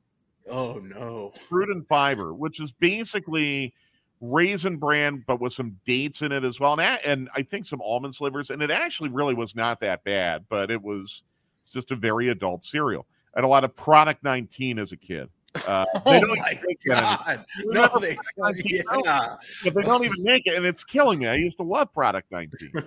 Oh 0.51 0.81
no. 0.83 1.33
Fruit 1.33 1.69
and 1.69 1.87
Fiber, 1.87 2.33
which 2.33 2.59
is 2.59 2.73
basically 2.73 3.75
raisin 4.23 4.79
bran, 4.79 5.23
but 5.27 5.39
with 5.39 5.53
some 5.53 5.77
dates 5.85 6.23
in 6.23 6.33
it 6.33 6.45
as 6.45 6.59
well, 6.59 6.73
and, 6.73 6.81
a- 6.81 7.07
and 7.07 7.29
I 7.37 7.43
think 7.43 7.67
some 7.67 7.83
almond 7.83 8.15
slivers. 8.15 8.49
And 8.49 8.63
it 8.63 8.71
actually 8.71 9.11
really 9.11 9.35
was 9.35 9.55
not 9.55 9.81
that 9.81 10.03
bad, 10.03 10.47
but 10.49 10.71
it 10.71 10.81
was 10.81 11.25
just 11.71 11.91
a 11.91 11.97
very 11.97 12.29
adult 12.31 12.65
cereal. 12.65 13.07
I 13.35 13.41
had 13.41 13.45
a 13.45 13.49
lot 13.49 13.65
of 13.65 13.77
Product 13.77 14.25
19 14.25 14.79
as 14.79 14.93
a 14.93 14.97
kid. 14.97 15.29
Uh, 15.67 15.85
they 16.07 16.17
Oh 16.17 16.21
don't 16.21 16.39
even 16.39 16.59
make 16.67 16.85
god. 16.85 17.45
No, 17.65 17.89
they 18.01 18.17
yeah. 18.67 19.37
but 19.65 19.75
they 19.75 19.83
don't 19.83 20.05
even 20.05 20.23
make 20.23 20.47
it, 20.47 20.55
and 20.55 20.65
it's 20.65 20.85
killing 20.85 21.19
me. 21.19 21.27
I 21.27 21.35
used 21.35 21.59
to 21.59 21.63
love 21.63 21.93
Product 21.93 22.31
19. 22.31 22.73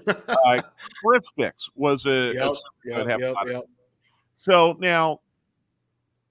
Uh, 0.46 0.62
Crispix 1.04 1.70
was 1.76 2.06
a, 2.06 2.10
a 2.10 2.34
Yep, 2.34 2.52
cereal 2.84 3.08
yep, 3.08 3.20
yep, 3.20 3.36
yep. 3.48 3.64
So 4.38 4.76
now 4.80 5.22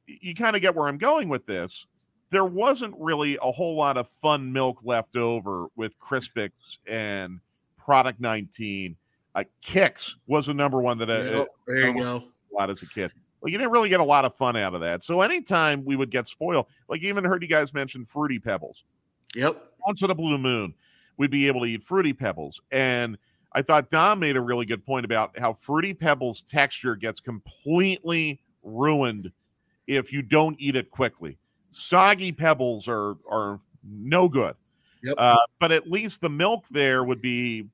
you 0.07 0.35
kind 0.35 0.55
of 0.55 0.63
get 0.63 0.75
where 0.75 0.87
I'm 0.87 0.99
going 0.99 1.29
with 1.29 1.47
this. 1.47 1.87
There 2.31 2.45
wasn't 2.45 2.95
really 2.99 3.39
a 3.43 3.51
whole 3.51 3.77
lot 3.77 3.97
of 3.97 4.09
fun 4.23 4.53
milk 4.53 4.79
left 4.85 5.17
over 5.17 5.67
with 5.77 5.99
Crispix 5.99 6.51
and 6.87 7.41
Product 7.77 8.21
19. 8.21 8.97
Uh, 9.35 9.45
Kix 9.65 10.13
was 10.27 10.47
the 10.47 10.55
number 10.55 10.81
one 10.81 10.99
that 10.99 11.11
I, 11.11 11.23
Yep, 11.23 11.49
there 11.67 11.89
you 11.89 12.01
go. 12.03 12.17
a 12.17 12.55
lot 12.55 12.71
as 12.71 12.83
a 12.83 12.89
kid. 12.89 13.13
You 13.47 13.59
didn't 13.59 13.73
really 13.73 13.89
get 13.89 14.01
a 14.01 14.05
lot 14.05 14.25
of 14.25 14.35
fun 14.37 14.57
out 14.57 14.75
of 14.75 14.81
that. 14.81 15.03
So 15.03 15.21
anytime 15.21 15.85
we 15.85 15.97
would 15.97 16.11
get 16.11 16.27
spoiled, 16.29 16.67
like 16.89 17.03
even 17.03 17.25
heard 17.25 17.43
you 17.43 17.49
guys 17.49 17.75
mention 17.75 18.05
Fruity 18.05 18.39
Pebbles 18.39 18.85
Yep. 19.35 19.73
once 19.87 20.03
in 20.03 20.11
a 20.11 20.15
blue 20.15 20.39
moon, 20.39 20.75
we'd 21.17 21.31
be 21.31 21.47
able 21.47 21.61
to 21.61 21.67
eat 21.67 21.83
Fruity 21.83 22.13
Pebbles. 22.13 22.61
And 22.71 23.19
I 23.53 23.63
thought 23.63 23.91
Dom 23.91 24.19
made 24.21 24.37
a 24.37 24.41
really 24.41 24.67
good 24.67 24.85
point 24.85 25.05
about 25.05 25.39
how 25.39 25.53
Fruity 25.53 25.95
Pebbles 25.95 26.43
texture 26.43 26.97
gets 26.97 27.21
completely 27.21 28.41
ruined 28.63 29.31
if 29.87 30.13
you 30.13 30.23
don't 30.23 30.57
eat 30.59 30.77
it 30.77 30.91
quickly. 30.91 31.37
Soggy 31.71 32.33
pebbles 32.33 32.89
are 32.89 33.17
are 33.29 33.61
no 33.83 34.29
good. 34.29 34.55
Yep. 35.03 35.15
Uh, 35.19 35.37
but 35.59 35.71
at 35.73 35.91
least 35.91 36.21
the 36.21 36.31
milk 36.31 36.65
there 36.71 37.05
would 37.05 37.21
be 37.21 37.69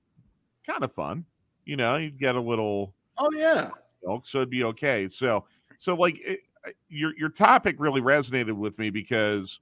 kind 0.66 0.82
of 0.82 0.92
fun. 0.92 1.24
You 1.64 1.76
know, 1.76 1.96
you'd 1.96 2.18
get 2.18 2.34
a 2.34 2.40
little 2.40 2.94
Oh 3.18 3.30
yeah. 3.32 3.70
milk, 4.02 4.26
so 4.26 4.38
it'd 4.38 4.50
be 4.50 4.64
okay. 4.64 5.06
So, 5.06 5.44
so 5.80 5.94
like 5.94 6.20
it, 6.20 6.40
your 6.90 7.16
your 7.16 7.30
topic 7.30 7.76
really 7.78 8.02
resonated 8.02 8.52
with 8.52 8.78
me 8.78 8.90
because 8.90 9.60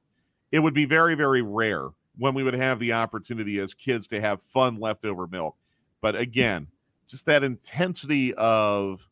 it 0.51 0.59
would 0.59 0.75
be 0.75 0.85
very 0.85 1.15
very 1.15 1.43
rare 1.43 1.91
when 2.17 2.35
we 2.35 2.43
would 2.43 2.55
have 2.55 2.81
the 2.81 2.93
opportunity 2.93 3.61
as 3.61 3.73
kids 3.73 4.09
to 4.09 4.21
have 4.21 4.41
fun 4.49 4.81
leftover 4.81 5.29
milk. 5.29 5.55
But 6.01 6.17
again, 6.17 6.67
just 7.07 7.25
that 7.27 7.45
intensity 7.45 8.35
of 8.35 9.09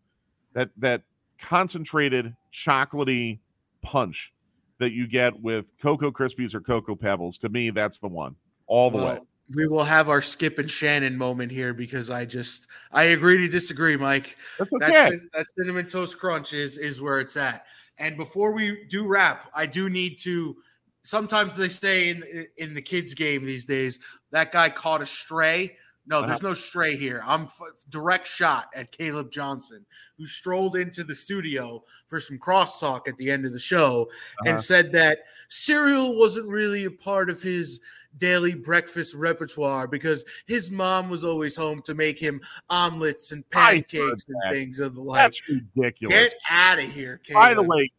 that 0.53 0.71
that 0.79 1.03
concentrated 1.41 2.35
chocolatey 2.53 3.39
punch 3.83 4.33
that 4.79 4.91
you 4.91 5.07
get 5.07 5.41
with 5.41 5.71
Cocoa 5.81 6.11
Krispies 6.11 6.55
or 6.55 6.61
Cocoa 6.61 6.97
Pebbles. 6.97 7.39
To 7.39 7.49
me, 7.49 7.71
that's 7.71 8.01
the 8.01 8.09
one 8.09 8.35
all 8.67 8.91
the 8.91 8.99
way. 8.99 9.21
We 9.55 9.69
will 9.69 9.85
have 9.85 10.09
our 10.09 10.23
Skip 10.23 10.59
and 10.59 10.69
Shannon 10.69 11.17
moment 11.17 11.53
here 11.53 11.73
because 11.73 12.11
I 12.11 12.25
just 12.25 12.67
I 12.93 13.05
agree 13.05 13.39
to 13.39 13.49
disagree, 13.49 13.97
Mike. 13.97 14.37
That's 14.59 14.71
That, 14.81 14.91
okay. 14.91 15.11
cin- 15.11 15.31
that 15.35 15.47
cinnamon 15.57 15.87
toast 15.87 16.19
crunch 16.19 16.53
is 16.53 16.79
is 16.79 17.01
where 17.01 17.21
it's 17.21 17.37
at. 17.37 17.67
And 17.99 18.17
before 18.17 18.53
we 18.53 18.85
do 18.91 19.07
wrap, 19.07 19.51
I 19.55 19.67
do 19.67 19.89
need 19.89 20.19
to 20.19 20.57
sometimes 21.03 21.55
they 21.57 21.69
say 21.69 22.11
in 22.11 22.25
in 22.59 22.75
the 22.75 22.83
kids 22.83 23.15
game 23.15 23.45
these 23.45 23.65
days 23.65 24.01
that 24.33 24.51
guy 24.51 24.69
caught 24.69 25.03
a 25.03 25.07
stray. 25.07 25.77
No, 26.09 26.23
there's 26.23 26.43
no 26.43 26.55
stray 26.55 26.97
here. 26.97 27.23
I'm 27.27 27.45
f- 27.45 27.61
direct 27.89 28.29
shot 28.29 28.69
at 28.75 28.93
Caleb 28.93 29.33
Johnson, 29.33 29.85
who 30.17 30.27
strolled 30.27 30.77
into 30.77 31.03
the 31.03 31.15
studio 31.15 31.83
for 32.07 32.21
some 32.21 32.39
crosstalk 32.39 33.09
at 33.09 33.17
the 33.17 33.31
end 33.31 33.45
of 33.45 33.53
the 33.53 33.59
show 33.59 34.03
uh-huh. 34.03 34.51
and 34.51 34.61
said 34.61 34.93
that 34.93 35.19
cereal 35.49 36.17
wasn't 36.17 36.49
really 36.49 36.85
a 36.85 36.91
part 36.91 37.29
of 37.29 37.43
his 37.43 37.81
daily 38.19 38.55
breakfast 38.55 39.15
repertoire 39.15 39.87
because 39.87 40.25
his 40.47 40.71
mom 40.71 41.11
was 41.11 41.25
always 41.25 41.57
home 41.57 41.83
to 41.83 41.95
make 41.95 42.19
him 42.19 42.41
omelets 42.71 43.33
and 43.33 43.49
pancakes 43.51 44.25
and 44.29 44.37
things 44.51 44.81
of 44.81 44.95
the 44.95 45.01
like. 45.01 45.19
That's 45.19 45.49
ridiculous. 45.49 46.15
Get 46.15 46.35
out 46.51 46.79
of 46.79 46.85
here, 46.85 47.21
Caleb. 47.25 47.43
By 47.43 47.55
the 47.55 47.63
way, 47.63 47.91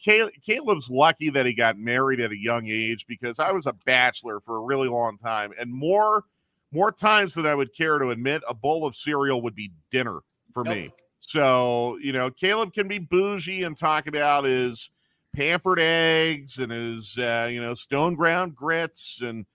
Caleb's 0.45 0.89
lucky 0.89 1.29
that 1.29 1.45
he 1.45 1.53
got 1.53 1.77
married 1.77 2.19
at 2.19 2.31
a 2.31 2.37
young 2.37 2.67
age 2.67 3.05
because 3.07 3.39
I 3.39 3.51
was 3.51 3.65
a 3.65 3.73
bachelor 3.85 4.39
for 4.39 4.57
a 4.57 4.61
really 4.61 4.87
long 4.87 5.17
time, 5.17 5.51
and 5.59 5.71
more 5.71 6.23
more 6.71 6.91
times 6.91 7.33
than 7.33 7.45
I 7.45 7.55
would 7.55 7.73
care 7.73 7.97
to 7.97 8.09
admit, 8.09 8.41
a 8.47 8.53
bowl 8.53 8.85
of 8.85 8.95
cereal 8.95 9.41
would 9.41 9.55
be 9.55 9.71
dinner 9.91 10.19
for 10.53 10.63
yep. 10.65 10.75
me. 10.75 10.93
So 11.19 11.97
you 12.01 12.13
know, 12.13 12.29
Caleb 12.29 12.73
can 12.73 12.87
be 12.87 12.99
bougie 12.99 13.63
and 13.63 13.77
talk 13.77 14.07
about 14.07 14.43
his 14.43 14.89
pampered 15.35 15.79
eggs 15.79 16.57
and 16.57 16.71
his 16.71 17.17
uh, 17.17 17.47
you 17.51 17.61
know 17.61 17.73
stone 17.73 18.15
ground 18.15 18.55
grits 18.55 19.19
and 19.21 19.45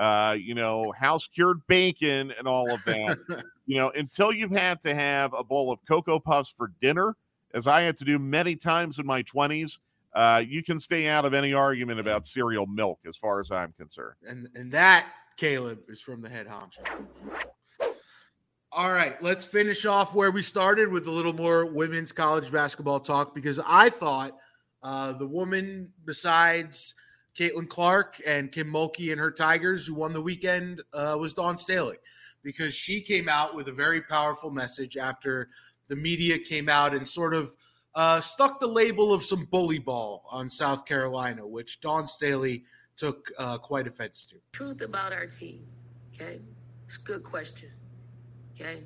uh, 0.00 0.32
you 0.32 0.54
know, 0.54 0.92
house 0.98 1.28
cured 1.28 1.60
bacon 1.66 2.32
and 2.38 2.48
all 2.48 2.72
of 2.72 2.82
that. 2.86 3.18
you 3.66 3.76
know, 3.76 3.90
until 3.90 4.32
you've 4.32 4.50
had 4.50 4.80
to 4.80 4.94
have 4.94 5.34
a 5.34 5.44
bowl 5.44 5.70
of 5.70 5.78
Cocoa 5.86 6.18
Puffs 6.18 6.48
for 6.56 6.72
dinner, 6.80 7.14
as 7.52 7.66
I 7.66 7.82
had 7.82 7.98
to 7.98 8.04
do 8.06 8.18
many 8.18 8.56
times 8.56 8.98
in 8.98 9.04
my 9.04 9.22
20s, 9.24 9.76
uh, 10.14 10.42
you 10.44 10.64
can 10.64 10.80
stay 10.80 11.06
out 11.06 11.26
of 11.26 11.34
any 11.34 11.52
argument 11.52 12.00
about 12.00 12.26
cereal 12.26 12.66
milk 12.66 12.98
as 13.06 13.18
far 13.18 13.40
as 13.40 13.50
I'm 13.50 13.72
concerned. 13.72 14.16
And 14.26 14.48
and 14.54 14.72
that, 14.72 15.06
Caleb, 15.40 15.80
is 15.88 16.00
from 16.00 16.20
the 16.20 16.28
head 16.28 16.46
honcho. 16.46 16.84
All 18.72 18.92
right, 18.92 19.20
let's 19.20 19.44
finish 19.44 19.84
off 19.86 20.14
where 20.14 20.30
we 20.30 20.42
started 20.42 20.92
with 20.92 21.06
a 21.06 21.10
little 21.10 21.32
more 21.32 21.66
women's 21.66 22.12
college 22.12 22.52
basketball 22.52 23.00
talk 23.00 23.34
because 23.34 23.58
I 23.66 23.90
thought 23.90 24.36
uh, 24.82 25.14
the 25.14 25.26
woman 25.26 25.92
besides– 26.04 26.94
Caitlin 27.38 27.68
Clark 27.68 28.16
and 28.26 28.50
Kim 28.50 28.68
Mulkey 28.68 29.12
and 29.12 29.20
her 29.20 29.30
Tigers, 29.30 29.86
who 29.86 29.94
won 29.94 30.12
the 30.12 30.20
weekend, 30.20 30.82
uh, 30.92 31.16
was 31.18 31.34
Dawn 31.34 31.58
Staley 31.58 31.96
because 32.42 32.74
she 32.74 33.00
came 33.00 33.28
out 33.28 33.54
with 33.54 33.68
a 33.68 33.72
very 33.72 34.00
powerful 34.00 34.50
message 34.50 34.96
after 34.96 35.48
the 35.88 35.96
media 35.96 36.38
came 36.38 36.68
out 36.68 36.94
and 36.94 37.06
sort 37.06 37.34
of 37.34 37.54
uh, 37.94 38.20
stuck 38.20 38.60
the 38.60 38.66
label 38.66 39.12
of 39.12 39.22
some 39.22 39.46
bully 39.50 39.78
ball 39.78 40.24
on 40.30 40.48
South 40.48 40.84
Carolina, 40.84 41.46
which 41.46 41.80
Dawn 41.80 42.06
Staley 42.06 42.64
took 43.00 43.32
uh, 43.38 43.56
quite 43.56 43.86
offense 43.86 44.26
to. 44.26 44.36
Truth 44.52 44.82
about 44.82 45.14
our 45.14 45.26
team, 45.26 45.64
okay? 46.14 46.38
It's 46.86 46.96
a 46.96 47.00
good 47.00 47.24
question, 47.24 47.70
okay? 48.54 48.82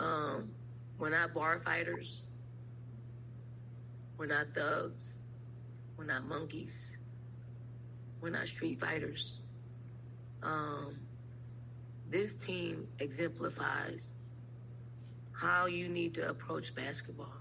Um, 0.00 0.48
we're 0.98 1.10
not 1.10 1.34
bar 1.34 1.60
fighters. 1.62 2.22
We're 4.16 4.26
not 4.26 4.46
thugs. 4.54 5.16
We're 5.98 6.06
not 6.06 6.26
monkeys. 6.26 6.96
We're 8.22 8.30
not 8.30 8.48
street 8.48 8.80
fighters. 8.80 9.40
Um, 10.42 10.96
this 12.08 12.32
team 12.32 12.88
exemplifies 13.00 14.08
how 15.32 15.66
you 15.66 15.88
need 15.90 16.14
to 16.14 16.30
approach 16.30 16.74
basketball 16.74 17.36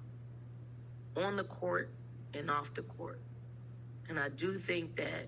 on 1.16 1.38
the 1.38 1.46
court 1.46 1.90
and 2.34 2.52
off 2.52 2.74
the 2.74 2.82
court. 2.82 3.22
And 4.10 4.20
I 4.20 4.30
do 4.30 4.60
think 4.60 4.96
that 4.98 5.28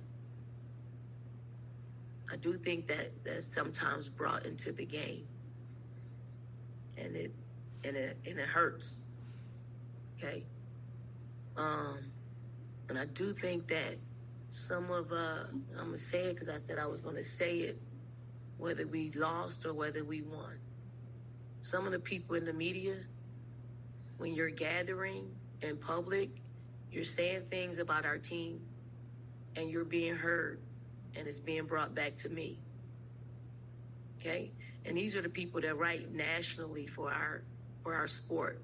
I 2.31 2.35
do 2.35 2.57
think 2.57 2.87
that 2.87 3.11
that's 3.23 3.47
sometimes 3.47 4.09
brought 4.09 4.45
into 4.45 4.71
the 4.71 4.85
game. 4.85 5.25
And 6.97 7.15
it 7.15 7.33
and 7.83 7.95
it 7.95 8.17
and 8.25 8.39
it 8.39 8.47
hurts. 8.47 9.03
Okay. 10.17 10.43
Um 11.55 11.99
and 12.89 12.97
I 12.97 13.05
do 13.05 13.33
think 13.33 13.67
that 13.67 13.97
some 14.49 14.91
of, 14.91 15.11
uh, 15.11 15.43
I'm 15.77 15.91
to 15.91 15.97
say 15.97 16.23
it 16.29 16.35
because 16.35 16.49
I 16.49 16.57
said 16.57 16.79
I 16.79 16.87
was 16.87 17.01
to 17.01 17.23
say 17.23 17.57
it, 17.59 17.79
whether 18.57 18.87
we 18.87 19.11
lost 19.13 19.65
or 19.65 19.73
whether 19.73 20.03
we 20.03 20.21
won. 20.21 20.57
Some 21.61 21.85
of 21.85 21.91
the 21.91 21.99
people 21.99 22.35
in 22.35 22.45
the 22.45 22.53
media, 22.53 22.95
when 24.17 24.33
you're 24.33 24.49
gathering 24.49 25.29
in 25.61 25.77
public, 25.77 26.29
you're 26.91 27.03
saying 27.03 27.43
things 27.49 27.77
about 27.79 28.05
our 28.05 28.17
team 28.17 28.59
and 29.55 29.69
you're 29.69 29.85
being 29.85 30.15
heard 30.15 30.59
and 31.15 31.27
it's 31.27 31.39
being 31.39 31.65
brought 31.65 31.93
back 31.95 32.15
to 32.17 32.29
me. 32.29 32.59
Okay? 34.19 34.51
And 34.85 34.97
these 34.97 35.15
are 35.15 35.21
the 35.21 35.29
people 35.29 35.61
that 35.61 35.77
write 35.77 36.13
nationally 36.13 36.87
for 36.87 37.11
our 37.11 37.43
for 37.83 37.93
our 37.93 38.07
sport. 38.07 38.61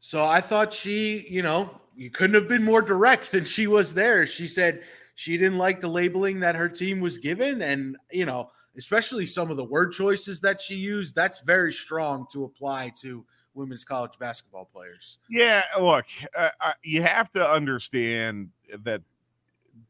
So 0.00 0.24
I 0.24 0.40
thought 0.40 0.72
she, 0.72 1.26
you 1.28 1.42
know, 1.42 1.80
you 1.96 2.10
couldn't 2.10 2.34
have 2.34 2.48
been 2.48 2.62
more 2.62 2.82
direct 2.82 3.32
than 3.32 3.44
she 3.44 3.66
was 3.66 3.94
there. 3.94 4.26
She 4.26 4.46
said 4.46 4.82
she 5.14 5.36
didn't 5.36 5.58
like 5.58 5.80
the 5.80 5.88
labeling 5.88 6.40
that 6.40 6.54
her 6.54 6.68
team 6.68 7.00
was 7.00 7.18
given. 7.18 7.62
And, 7.62 7.96
you 8.12 8.26
know, 8.26 8.50
especially 8.76 9.26
some 9.26 9.50
of 9.50 9.56
the 9.56 9.64
word 9.64 9.92
choices 9.92 10.40
that 10.42 10.60
she 10.60 10.74
used, 10.74 11.14
that's 11.14 11.40
very 11.40 11.72
strong 11.72 12.26
to 12.32 12.44
apply 12.44 12.92
to 13.00 13.24
women's 13.56 13.84
college 13.84 14.18
basketball 14.18 14.66
players. 14.66 15.18
Yeah, 15.30 15.62
look, 15.80 16.04
uh, 16.36 16.50
you 16.82 17.02
have 17.02 17.30
to 17.32 17.48
understand 17.48 18.50
that 18.84 19.02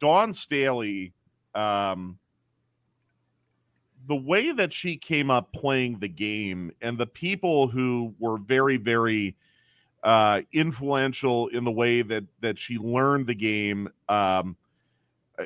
Dawn 0.00 0.32
Staley, 0.32 1.12
um, 1.54 2.18
the 4.08 4.16
way 4.16 4.52
that 4.52 4.72
she 4.72 4.96
came 4.96 5.30
up 5.30 5.52
playing 5.52 5.98
the 5.98 6.08
game 6.08 6.72
and 6.80 6.96
the 6.96 7.06
people 7.06 7.66
who 7.66 8.14
were 8.18 8.38
very, 8.38 8.76
very 8.76 9.36
uh, 10.04 10.42
influential 10.52 11.48
in 11.48 11.64
the 11.64 11.72
way 11.72 12.02
that 12.02 12.24
that 12.40 12.58
she 12.58 12.78
learned 12.78 13.26
the 13.26 13.34
game. 13.34 13.88
Um, 14.08 14.56
uh, 15.38 15.44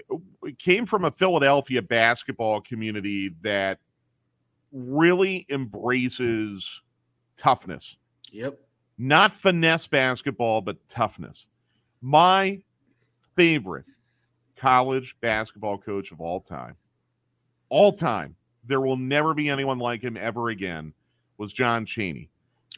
came 0.59 0.87
from 0.87 1.05
a 1.05 1.11
Philadelphia 1.11 1.83
basketball 1.83 2.61
community 2.61 3.35
that 3.43 3.79
really 4.73 5.47
embraces 5.49 6.81
toughness. 7.37 7.97
Yep. 8.33 8.59
Not 8.99 9.33
finesse 9.33 9.87
basketball, 9.87 10.61
but 10.61 10.77
toughness. 10.89 11.47
My 12.03 12.63
favorite 13.37 13.87
college 14.57 15.17
basketball 15.21 15.79
coach 15.79 16.13
of 16.13 16.21
all 16.21 16.41
time, 16.41 16.77
all 17.69 17.93
time, 17.93 18.37
there 18.65 18.81
will 18.81 18.97
never 18.97 19.33
be 19.33 19.49
anyone 19.49 19.79
like 19.79 20.03
him 20.03 20.17
ever 20.17 20.51
again, 20.51 20.93
was 21.39 21.53
John 21.53 21.87
Chaney. 21.87 22.29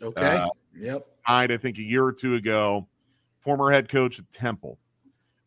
Okay. 0.01 0.37
Uh, 0.37 0.49
yep 0.77 1.07
died, 1.27 1.53
I 1.53 1.57
think, 1.57 1.79
a 1.79 1.83
year 1.83 2.05
or 2.05 2.13
two 2.13 2.35
ago. 2.35 2.87
Former 3.41 3.71
head 3.71 3.89
coach 3.89 4.19
at 4.19 4.31
Temple. 4.33 4.79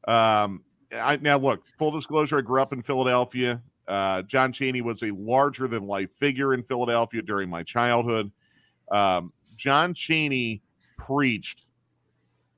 Um, 0.07 0.63
I, 0.91 1.17
now, 1.17 1.37
look, 1.37 1.65
full 1.77 1.91
disclosure, 1.91 2.37
I 2.37 2.41
grew 2.41 2.61
up 2.61 2.73
in 2.73 2.81
Philadelphia. 2.81 3.61
Uh, 3.87 4.21
John 4.23 4.51
Chaney 4.51 4.81
was 4.81 5.03
a 5.03 5.11
larger 5.11 5.67
than 5.67 5.87
life 5.87 6.11
figure 6.11 6.53
in 6.53 6.63
Philadelphia 6.63 7.21
during 7.21 7.49
my 7.49 7.63
childhood. 7.63 8.31
Um, 8.91 9.31
John 9.55 9.93
Chaney 9.93 10.61
preached 10.97 11.65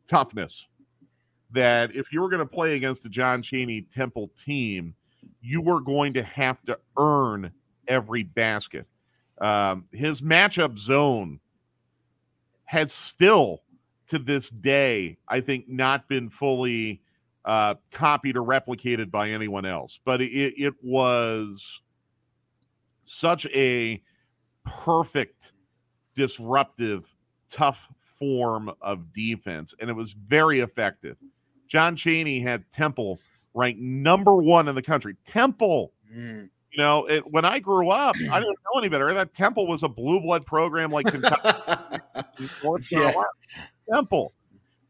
toughness. 0.08 0.66
That 1.52 1.96
if 1.96 2.12
you 2.12 2.22
were 2.22 2.30
going 2.30 2.40
to 2.40 2.46
play 2.46 2.76
against 2.76 3.06
a 3.06 3.10
John 3.10 3.42
Chaney 3.42 3.82
Temple 3.82 4.32
team, 4.38 4.94
you 5.42 5.62
were 5.62 5.80
going 5.80 6.14
to 6.14 6.24
have 6.24 6.62
to 6.66 6.78
earn 6.98 7.52
every 7.88 8.24
basket. 8.24 8.86
Um, 9.40 9.86
his 9.92 10.22
matchup 10.22 10.78
zone 10.78 11.40
has 12.66 12.92
still 12.92 13.62
to 14.08 14.20
this 14.20 14.50
day, 14.50 15.18
I 15.28 15.42
think, 15.42 15.70
not 15.70 16.08
been 16.10 16.30
fully 16.30 17.02
uh, 17.46 17.76
copied 17.92 18.36
or 18.36 18.44
replicated 18.44 19.10
by 19.10 19.30
anyone 19.30 19.66
else. 19.66 20.00
But 20.04 20.22
it, 20.22 20.54
it 20.62 20.74
was 20.82 21.82
such 23.04 23.46
a 23.48 24.02
perfect, 24.66 25.54
disruptive, 26.18 27.06
tough 27.50 27.88
form 28.02 28.70
of 28.82 29.14
defense, 29.14 29.74
and 29.80 29.90
it 29.90 29.94
was 29.94 30.12
very 30.12 30.60
effective. 30.60 31.16
John 31.68 31.96
Chaney 31.96 32.42
had 32.42 32.70
Temple 32.72 33.20
ranked 33.54 33.80
number 33.80 34.36
one 34.36 34.68
in 34.68 34.76
the 34.76 34.82
country. 34.82 35.16
Temple. 35.26 35.94
Mm. 36.14 36.50
You 36.72 36.84
know, 36.84 37.06
it, 37.06 37.24
when 37.32 37.46
I 37.46 37.60
grew 37.60 37.90
up, 37.90 38.16
I 38.16 38.40
didn't 38.40 38.58
know 38.66 38.80
any 38.80 38.90
better. 38.90 39.14
That 39.14 39.34
Temple 39.34 39.68
was 39.68 39.84
a 39.84 39.88
blue 39.88 40.20
blood 40.20 40.46
program 40.46 40.90
like 40.90 41.06
Kentucky. 41.08 41.50
North 42.64 42.90
Carolina. 42.90 43.24
Yeah. 43.56 43.96
Temple. 43.96 44.34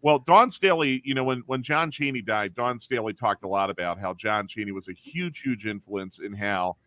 Well, 0.02 0.20
Dawn 0.20 0.52
Staley, 0.52 1.02
you 1.06 1.14
know, 1.14 1.24
when, 1.24 1.44
when 1.48 1.64
John 1.64 1.92
Chaney 1.92 2.22
died, 2.22 2.56
Dawn 2.56 2.80
Staley 2.80 3.14
talked 3.14 3.44
a 3.44 3.48
lot 3.48 3.70
about 3.70 4.00
how 4.00 4.14
John 4.14 4.48
Chaney 4.48 4.72
was 4.72 4.88
a 4.88 4.94
huge, 4.94 5.42
huge 5.42 5.66
influence 5.66 6.20
in 6.20 6.34
how 6.34 6.78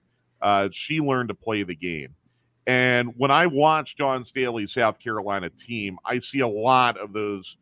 uh, 0.42 0.68
she 0.72 1.00
learned 1.00 1.28
to 1.28 1.34
play 1.34 1.62
the 1.62 1.74
game. 1.74 2.14
And 2.66 3.12
when 3.16 3.30
I 3.30 3.46
watch 3.46 3.96
Dawn 3.96 4.22
Staley's 4.24 4.72
South 4.72 4.98
Carolina 4.98 5.50
team, 5.50 5.98
I 6.04 6.18
see 6.18 6.40
a 6.40 6.48
lot 6.48 6.96
of 6.98 7.12
those 7.12 7.56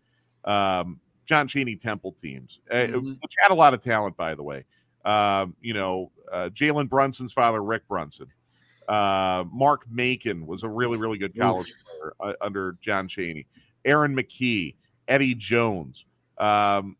um, 0.44 1.00
John 1.26 1.46
Chaney 1.46 1.76
Temple 1.76 2.12
teams, 2.12 2.60
uh, 2.70 2.74
Mhm. 2.74 3.20
which 3.20 3.32
had 3.42 3.52
a 3.52 3.54
lot 3.54 3.74
of 3.74 3.82
talent, 3.82 4.16
by 4.16 4.34
the 4.34 4.42
way. 4.42 4.64
Um, 5.04 5.54
you 5.60 5.74
know, 5.74 6.10
uh, 6.32 6.48
Jalen 6.52 6.88
Brunson's 6.88 7.32
father, 7.32 7.62
Rick 7.62 7.86
Brunson. 7.86 8.26
Uh, 8.88 9.44
Mark 9.52 9.82
Macon 9.90 10.46
was 10.46 10.62
a 10.62 10.68
really, 10.68 10.96
really 10.96 11.18
good 11.18 11.36
college 11.36 11.72
player 11.84 12.14
uh, 12.20 12.32
under 12.40 12.76
John 12.80 13.06
Chaney. 13.08 13.46
Aaron 13.84 14.16
McKie, 14.16 14.74
Eddie 15.06 15.34
Jones. 15.34 16.06
Um, 16.38 16.96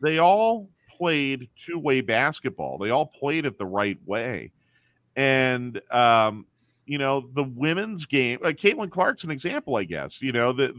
they 0.00 0.18
all 0.18 0.68
played 0.98 1.48
two 1.56 1.78
way 1.78 2.00
basketball. 2.00 2.78
They 2.78 2.90
all 2.90 3.06
played 3.06 3.46
it 3.46 3.58
the 3.58 3.66
right 3.66 3.98
way. 4.04 4.50
And, 5.14 5.80
um, 5.92 6.46
you 6.86 6.98
know, 6.98 7.28
the 7.34 7.44
women's 7.44 8.06
game, 8.06 8.38
like 8.42 8.56
Caitlin 8.56 8.90
Clark's 8.90 9.24
an 9.24 9.30
example, 9.30 9.76
I 9.76 9.84
guess. 9.84 10.20
You 10.20 10.32
know, 10.32 10.52
the, 10.52 10.72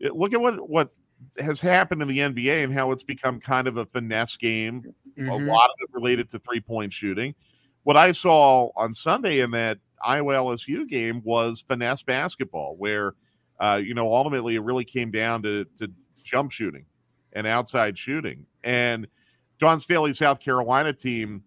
the, 0.00 0.10
look 0.12 0.32
at 0.32 0.40
what, 0.40 0.68
what 0.68 0.90
has 1.38 1.60
happened 1.60 2.02
in 2.02 2.08
the 2.08 2.18
NBA 2.18 2.62
and 2.64 2.72
how 2.72 2.92
it's 2.92 3.02
become 3.02 3.40
kind 3.40 3.66
of 3.66 3.76
a 3.76 3.86
finesse 3.86 4.36
game 4.36 4.84
a 5.16 5.20
Mhm. 5.22 5.48
lot 5.48 5.68
of 5.70 5.76
it 5.80 5.88
related 5.92 6.30
to 6.30 6.38
three 6.38 6.60
point 6.60 6.92
shooting. 6.92 7.34
What 7.82 7.96
I 7.96 8.12
saw 8.12 8.70
on 8.76 8.94
Sunday 8.94 9.40
in 9.40 9.50
that 9.50 9.78
Iowa 10.04 10.34
LSU 10.34 10.88
game 10.88 11.20
was 11.24 11.64
finesse 11.66 12.02
basketball, 12.04 12.76
where 12.76 13.14
uh, 13.58 13.80
you 13.82 13.94
know 13.94 14.14
ultimately 14.14 14.54
it 14.54 14.60
really 14.60 14.84
came 14.84 15.10
down 15.10 15.42
to, 15.42 15.64
to 15.80 15.90
jump 16.22 16.52
shooting 16.52 16.84
and 17.32 17.46
outside 17.48 17.98
shooting. 17.98 18.46
And 18.62 19.08
Dawn 19.58 19.80
Staley's 19.80 20.18
South 20.18 20.38
Carolina 20.38 20.92
team 20.92 21.42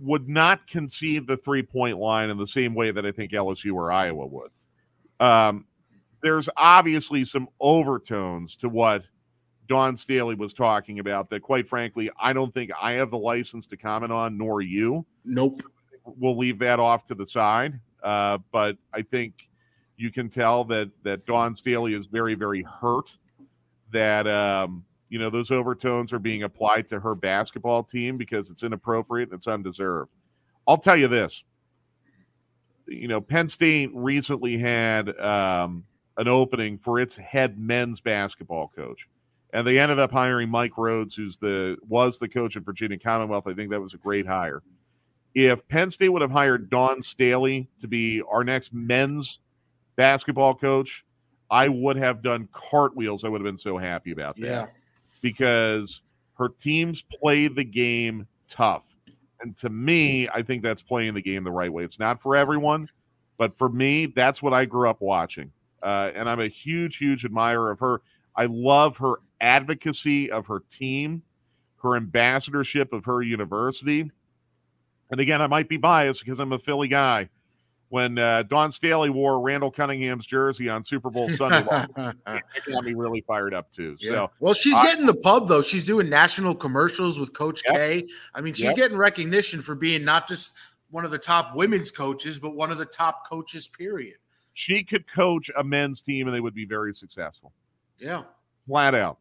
would 0.00 0.28
not 0.28 0.66
concede 0.66 1.26
the 1.26 1.36
three 1.36 1.62
point 1.62 1.98
line 1.98 2.30
in 2.30 2.38
the 2.38 2.46
same 2.46 2.74
way 2.74 2.90
that 2.90 3.04
I 3.04 3.12
think 3.12 3.32
LSU 3.32 3.74
or 3.74 3.90
Iowa 3.90 4.26
would. 4.26 4.50
Um, 5.20 5.66
there's 6.22 6.48
obviously 6.56 7.24
some 7.24 7.48
overtones 7.60 8.56
to 8.56 8.68
what 8.68 9.04
Dawn 9.68 9.96
Staley 9.96 10.34
was 10.34 10.54
talking 10.54 10.98
about 10.98 11.28
that, 11.30 11.42
quite 11.42 11.68
frankly, 11.68 12.10
I 12.18 12.32
don't 12.32 12.52
think 12.52 12.70
I 12.80 12.92
have 12.92 13.10
the 13.10 13.18
license 13.18 13.66
to 13.68 13.76
comment 13.76 14.12
on, 14.12 14.36
nor 14.38 14.62
you. 14.62 15.04
Nope. 15.24 15.62
We'll 16.04 16.38
leave 16.38 16.58
that 16.60 16.80
off 16.80 17.04
to 17.06 17.14
the 17.14 17.26
side. 17.26 17.78
Uh, 18.02 18.38
but 18.50 18.78
I 18.94 19.02
think 19.02 19.48
you 19.96 20.10
can 20.10 20.30
tell 20.30 20.64
that 20.64 20.90
that 21.02 21.26
Dawn 21.26 21.54
Staley 21.54 21.92
is 21.94 22.06
very, 22.06 22.34
very 22.34 22.62
hurt 22.62 23.14
that 23.92 24.26
um, 24.26 24.84
you 25.08 25.18
know 25.18 25.30
those 25.30 25.50
overtones 25.50 26.12
are 26.12 26.18
being 26.18 26.42
applied 26.42 26.88
to 26.88 27.00
her 27.00 27.14
basketball 27.14 27.82
team 27.82 28.16
because 28.16 28.50
it's 28.50 28.62
inappropriate 28.62 29.30
and 29.30 29.36
it's 29.38 29.46
undeserved. 29.46 30.10
I'll 30.66 30.78
tell 30.78 30.96
you 30.96 31.08
this. 31.08 31.44
You 32.86 33.08
know, 33.08 33.20
Penn 33.20 33.48
State 33.48 33.90
recently 33.94 34.58
had 34.58 35.18
um, 35.18 35.84
an 36.16 36.28
opening 36.28 36.78
for 36.78 36.98
its 36.98 37.16
head 37.16 37.58
men's 37.58 38.00
basketball 38.00 38.72
coach 38.74 39.08
and 39.52 39.66
they 39.66 39.78
ended 39.78 39.98
up 39.98 40.12
hiring 40.12 40.48
Mike 40.48 40.72
Rhoades, 40.72 41.14
who's 41.14 41.38
the 41.38 41.76
was 41.88 42.18
the 42.18 42.28
coach 42.28 42.56
at 42.56 42.64
Virginia 42.64 42.98
Commonwealth. 42.98 43.46
I 43.46 43.54
think 43.54 43.70
that 43.70 43.80
was 43.80 43.94
a 43.94 43.98
great 43.98 44.26
hire. 44.26 44.62
If 45.34 45.66
Penn 45.68 45.90
State 45.90 46.08
would 46.08 46.22
have 46.22 46.30
hired 46.30 46.70
Dawn 46.70 47.02
Staley 47.02 47.68
to 47.80 47.88
be 47.88 48.22
our 48.30 48.44
next 48.44 48.72
men's 48.72 49.40
basketball 49.96 50.54
coach, 50.54 51.04
I 51.50 51.68
would 51.68 51.96
have 51.96 52.22
done 52.22 52.48
cartwheels. 52.52 53.24
I 53.24 53.28
would 53.28 53.40
have 53.40 53.46
been 53.46 53.58
so 53.58 53.78
happy 53.78 54.10
about 54.10 54.36
that 54.36 54.46
Yeah. 54.46 54.66
Because 55.18 56.02
her 56.38 56.48
teams 56.48 57.02
play 57.02 57.48
the 57.48 57.64
game 57.64 58.26
tough. 58.48 58.84
And 59.40 59.56
to 59.58 59.68
me, 59.68 60.28
I 60.28 60.42
think 60.42 60.62
that's 60.62 60.82
playing 60.82 61.14
the 61.14 61.22
game 61.22 61.44
the 61.44 61.50
right 61.50 61.72
way. 61.72 61.84
It's 61.84 61.98
not 61.98 62.20
for 62.20 62.34
everyone, 62.34 62.88
but 63.36 63.56
for 63.56 63.68
me, 63.68 64.06
that's 64.06 64.42
what 64.42 64.52
I 64.52 64.64
grew 64.64 64.88
up 64.88 65.00
watching. 65.00 65.52
Uh, 65.82 66.10
and 66.14 66.28
I'm 66.28 66.40
a 66.40 66.48
huge, 66.48 66.96
huge 66.96 67.24
admirer 67.24 67.70
of 67.70 67.78
her. 67.78 68.02
I 68.34 68.46
love 68.46 68.96
her 68.98 69.20
advocacy 69.40 70.30
of 70.30 70.46
her 70.46 70.62
team, 70.70 71.22
her 71.82 71.96
ambassadorship 71.96 72.92
of 72.92 73.04
her 73.04 73.22
university. 73.22 74.10
And 75.10 75.20
again, 75.20 75.40
I 75.40 75.46
might 75.46 75.68
be 75.68 75.76
biased 75.76 76.24
because 76.24 76.40
I'm 76.40 76.52
a 76.52 76.58
Philly 76.58 76.88
guy. 76.88 77.28
When 77.90 78.18
uh, 78.18 78.42
Dawn 78.42 78.70
Staley 78.70 79.08
wore 79.08 79.40
Randall 79.40 79.70
Cunningham's 79.70 80.26
jersey 80.26 80.68
on 80.68 80.84
Super 80.84 81.08
Bowl 81.08 81.30
Sunday, 81.30 81.66
it 81.96 82.14
got 82.70 82.84
me 82.84 82.92
really 82.92 83.22
fired 83.22 83.54
up 83.54 83.70
too. 83.72 83.96
Yeah. 83.98 84.10
So 84.10 84.30
well, 84.40 84.52
she's 84.54 84.74
I- 84.74 84.82
getting 84.84 85.06
the 85.06 85.14
pub 85.14 85.48
though. 85.48 85.62
She's 85.62 85.86
doing 85.86 86.10
national 86.10 86.54
commercials 86.54 87.18
with 87.18 87.32
Coach 87.32 87.62
Yep. 87.66 87.74
K. 87.76 88.04
I 88.34 88.40
mean, 88.42 88.52
she's 88.52 88.64
Yep. 88.66 88.76
getting 88.76 88.96
recognition 88.98 89.62
for 89.62 89.74
being 89.74 90.04
not 90.04 90.28
just 90.28 90.54
one 90.90 91.04
of 91.06 91.10
the 91.10 91.18
top 91.18 91.54
women's 91.56 91.90
coaches, 91.90 92.38
but 92.38 92.54
one 92.54 92.70
of 92.70 92.76
the 92.78 92.84
top 92.86 93.26
coaches. 93.28 93.66
Period. 93.68 94.16
she 94.52 94.82
could 94.84 95.04
coach 95.10 95.50
a 95.56 95.64
men's 95.64 96.02
team 96.02 96.26
and 96.26 96.36
they 96.36 96.40
would 96.40 96.54
be 96.54 96.66
very 96.66 96.92
successful. 96.92 97.52
Yeah. 97.98 98.22
flat 98.66 98.94
out 98.94 99.18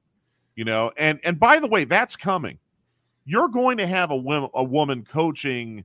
you 0.55 0.65
know 0.65 0.91
and 0.97 1.19
and 1.23 1.39
by 1.39 1.59
the 1.59 1.67
way 1.67 1.83
that's 1.85 2.15
coming 2.15 2.57
you're 3.25 3.47
going 3.47 3.77
to 3.77 3.85
have 3.87 4.09
a, 4.11 4.15
wom- 4.15 4.49
a 4.55 4.63
woman 4.63 5.05
coaching 5.09 5.83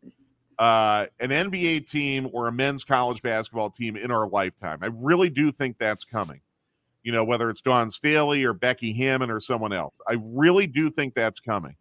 uh, 0.63 1.07
an 1.21 1.31
nba 1.31 1.85
team 1.89 2.29
or 2.33 2.47
a 2.49 2.53
men's 2.53 2.85
college 2.85 3.21
basketball 3.23 3.71
team 3.71 3.97
in 3.97 4.11
our 4.11 4.29
lifetime. 4.29 4.79
I 4.83 4.87
really 4.95 5.29
do 5.31 5.51
think 5.51 5.79
that's 5.79 6.05
coming 6.05 6.41
you 7.03 7.11
know 7.11 7.25
whether 7.25 7.51
it's 7.51 7.61
Dawn 7.63 7.91
staley 7.91 8.45
or 8.45 8.53
becky 8.53 8.93
hammon 8.93 9.29
or 9.29 9.41
someone 9.41 9.73
else. 9.73 9.95
I 10.09 10.17
really 10.23 10.67
do 10.69 10.89
think 10.91 11.15
that's 11.15 11.41
coming. 11.41 11.75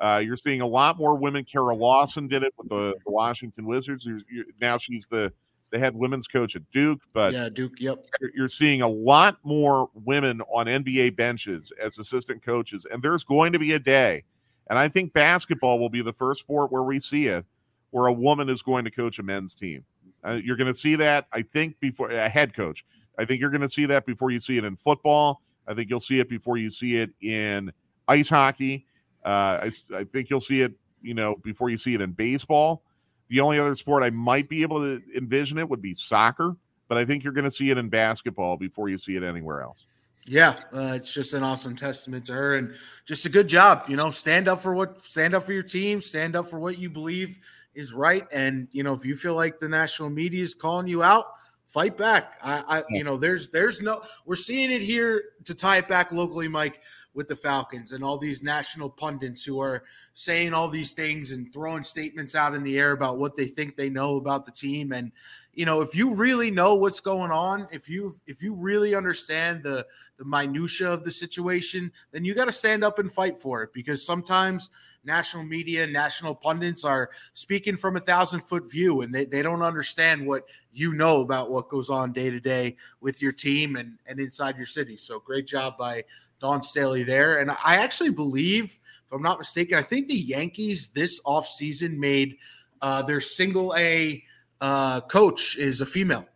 Uh, 0.00 0.22
you're 0.24 0.36
seeing 0.36 0.60
a 0.60 0.66
lot 0.66 0.96
more 0.96 1.16
women. 1.16 1.44
Kara 1.44 1.74
lawson 1.74 2.28
did 2.28 2.42
it 2.44 2.54
with 2.56 2.68
the, 2.68 2.94
the 3.04 3.10
washington 3.10 3.66
wizards. 3.66 4.06
You're- 4.06 4.22
you're- 4.30 4.52
now 4.60 4.78
she's 4.78 5.06
the 5.06 5.32
the 5.72 5.78
head 5.78 5.94
women's 5.94 6.26
coach 6.26 6.56
at 6.56 6.62
duke 6.72 7.00
but 7.12 7.32
yeah, 7.32 7.48
Duke. 7.48 7.80
Yep. 7.80 8.06
you're- 8.20 8.32
you're 8.36 8.48
seeing 8.48 8.82
a 8.82 8.88
lot 8.88 9.38
more 9.44 9.88
women 9.94 10.40
on 10.54 10.66
NBA 10.66 11.16
benches 11.16 11.72
as 11.82 11.98
assistant 11.98 12.42
coaches, 12.42 12.86
and 12.90 13.02
there's 13.02 13.24
going 13.24 13.52
to 13.52 13.58
be 13.58 13.72
a 13.72 13.78
day, 13.80 14.22
and 14.68 14.78
I 14.78 14.88
think 14.88 15.12
basketball 15.12 15.78
will 15.80 15.90
be 15.90 16.02
the 16.02 16.12
first 16.12 16.40
sport 16.40 16.70
where 16.72 16.82
we 16.84 17.00
see 17.00 17.26
it, 17.26 17.44
where 17.90 18.06
a 18.06 18.12
woman 18.12 18.48
is 18.48 18.62
going 18.62 18.84
to 18.84 18.90
coach 18.90 19.18
a 19.18 19.22
men's 19.22 19.54
team. 19.54 19.84
Uh, 20.24 20.32
you're 20.32 20.56
going 20.56 20.72
to 20.72 20.78
see 20.78 20.96
that, 20.96 21.26
I 21.32 21.42
think, 21.42 21.78
before 21.80 22.10
a 22.10 22.28
head 22.28 22.54
coach. 22.54 22.84
I 23.18 23.24
think 23.24 23.40
you're 23.40 23.50
going 23.50 23.60
to 23.62 23.68
see 23.68 23.86
that 23.86 24.06
before 24.06 24.30
you 24.30 24.40
see 24.40 24.58
it 24.58 24.64
in 24.64 24.76
football. 24.76 25.42
I 25.66 25.74
think 25.74 25.90
you'll 25.90 26.00
see 26.00 26.20
it 26.20 26.28
before 26.28 26.56
you 26.56 26.70
see 26.70 26.96
it 26.96 27.10
in 27.20 27.72
ice 28.08 28.28
hockey. 28.28 28.86
Uh, 29.24 29.68
I, 29.68 29.70
I 29.94 30.04
think 30.04 30.30
you'll 30.30 30.40
see 30.40 30.62
it, 30.62 30.72
you 31.02 31.14
know, 31.14 31.36
before 31.42 31.70
you 31.70 31.78
see 31.78 31.94
it 31.94 32.00
in 32.00 32.12
baseball. 32.12 32.82
The 33.28 33.40
only 33.40 33.58
other 33.58 33.76
sport 33.76 34.02
I 34.02 34.10
might 34.10 34.48
be 34.48 34.62
able 34.62 34.80
to 34.80 35.02
envision 35.16 35.58
it 35.58 35.68
would 35.68 35.82
be 35.82 35.94
soccer 35.94 36.56
but 36.90 36.98
I 36.98 37.04
think 37.04 37.22
you're 37.22 37.32
going 37.32 37.44
to 37.44 37.52
see 37.52 37.70
it 37.70 37.78
in 37.78 37.88
basketball 37.88 38.56
before 38.56 38.88
you 38.88 38.98
see 38.98 39.14
it 39.14 39.22
anywhere 39.22 39.62
else. 39.62 39.86
Yeah, 40.26 40.56
uh, 40.74 40.94
it's 40.96 41.14
just 41.14 41.34
an 41.34 41.44
awesome 41.44 41.76
testament 41.76 42.26
to 42.26 42.32
her 42.32 42.56
and 42.56 42.74
just 43.06 43.24
a 43.26 43.28
good 43.28 43.46
job. 43.46 43.84
You 43.86 43.96
know, 43.96 44.10
stand 44.10 44.48
up 44.48 44.60
for 44.60 44.74
what, 44.74 45.00
stand 45.00 45.32
up 45.32 45.44
for 45.44 45.52
your 45.52 45.62
team, 45.62 46.00
stand 46.00 46.34
up 46.34 46.48
for 46.48 46.58
what 46.58 46.78
you 46.78 46.90
believe 46.90 47.38
is 47.74 47.92
right. 47.92 48.26
And 48.32 48.68
you 48.72 48.82
know, 48.82 48.92
if 48.92 49.04
you 49.04 49.16
feel 49.16 49.34
like 49.34 49.58
the 49.58 49.68
national 49.68 50.10
media 50.10 50.42
is 50.42 50.54
calling 50.54 50.86
you 50.86 51.02
out, 51.02 51.26
fight 51.70 51.96
back. 51.96 52.34
I, 52.42 52.62
I 52.78 52.82
you 52.90 53.04
know, 53.04 53.16
there's 53.16 53.48
there's 53.50 53.80
no, 53.80 54.02
we're 54.26 54.36
seeing 54.36 54.70
it 54.72 54.82
here 54.82 55.22
to 55.44 55.54
tie 55.54 55.78
it 55.78 55.88
back 55.88 56.10
locally, 56.10 56.48
Mike, 56.48 56.80
with 57.14 57.28
the 57.28 57.36
Falcons 57.36 57.92
and 57.92 58.02
all 58.02 58.18
these 58.18 58.42
national 58.42 58.90
pundits 58.90 59.44
who 59.44 59.60
are 59.60 59.84
saying 60.14 60.52
all 60.52 60.68
these 60.68 60.92
things 60.92 61.32
and 61.32 61.52
throwing 61.52 61.84
statements 61.84 62.34
out 62.34 62.54
in 62.54 62.64
the 62.64 62.78
air 62.78 62.92
about 62.92 63.18
what 63.18 63.36
they 63.36 63.46
think 63.46 63.76
they 63.76 63.88
know 63.88 64.16
about 64.16 64.44
the 64.44 64.52
team 64.52 64.92
and 64.92 65.12
you 65.54 65.66
know 65.66 65.80
if 65.80 65.94
you 65.94 66.14
really 66.14 66.50
know 66.50 66.74
what's 66.74 67.00
going 67.00 67.30
on 67.30 67.66
if 67.70 67.88
you 67.88 68.14
if 68.26 68.42
you 68.42 68.54
really 68.54 68.94
understand 68.94 69.62
the 69.62 69.84
the 70.16 70.24
minutia 70.24 70.90
of 70.90 71.04
the 71.04 71.10
situation 71.10 71.90
then 72.12 72.24
you 72.24 72.34
got 72.34 72.44
to 72.44 72.52
stand 72.52 72.84
up 72.84 72.98
and 72.98 73.12
fight 73.12 73.40
for 73.40 73.62
it 73.62 73.72
because 73.72 74.04
sometimes 74.04 74.70
national 75.04 75.44
media 75.44 75.86
national 75.86 76.34
pundits 76.34 76.84
are 76.84 77.10
speaking 77.32 77.76
from 77.76 77.96
a 77.96 78.00
thousand 78.00 78.40
foot 78.40 78.70
view 78.70 79.00
and 79.00 79.14
they, 79.14 79.24
they 79.24 79.42
don't 79.42 79.62
understand 79.62 80.26
what 80.26 80.44
you 80.72 80.92
know 80.92 81.22
about 81.22 81.50
what 81.50 81.68
goes 81.68 81.88
on 81.88 82.12
day 82.12 82.30
to 82.30 82.40
day 82.40 82.76
with 83.00 83.22
your 83.22 83.32
team 83.32 83.76
and 83.76 83.98
and 84.06 84.20
inside 84.20 84.56
your 84.56 84.66
city. 84.66 84.96
So 84.96 85.18
great 85.18 85.46
job 85.46 85.78
by 85.78 86.04
dawn 86.40 86.62
staley 86.62 87.02
there. 87.02 87.38
And 87.38 87.50
i 87.64 87.76
actually 87.76 88.10
believe 88.10 88.78
if 89.06 89.12
i'm 89.12 89.22
not 89.22 89.38
mistaken 89.38 89.78
i 89.78 89.82
think 89.82 90.08
the 90.08 90.14
yankees 90.14 90.88
this 90.88 91.20
offseason 91.22 91.96
made 91.96 92.36
uh, 92.82 93.02
their 93.02 93.20
single 93.20 93.74
a 93.76 94.22
uh, 94.60 95.00
coach 95.02 95.56
is 95.56 95.80
a 95.80 95.86
female, 95.86 96.26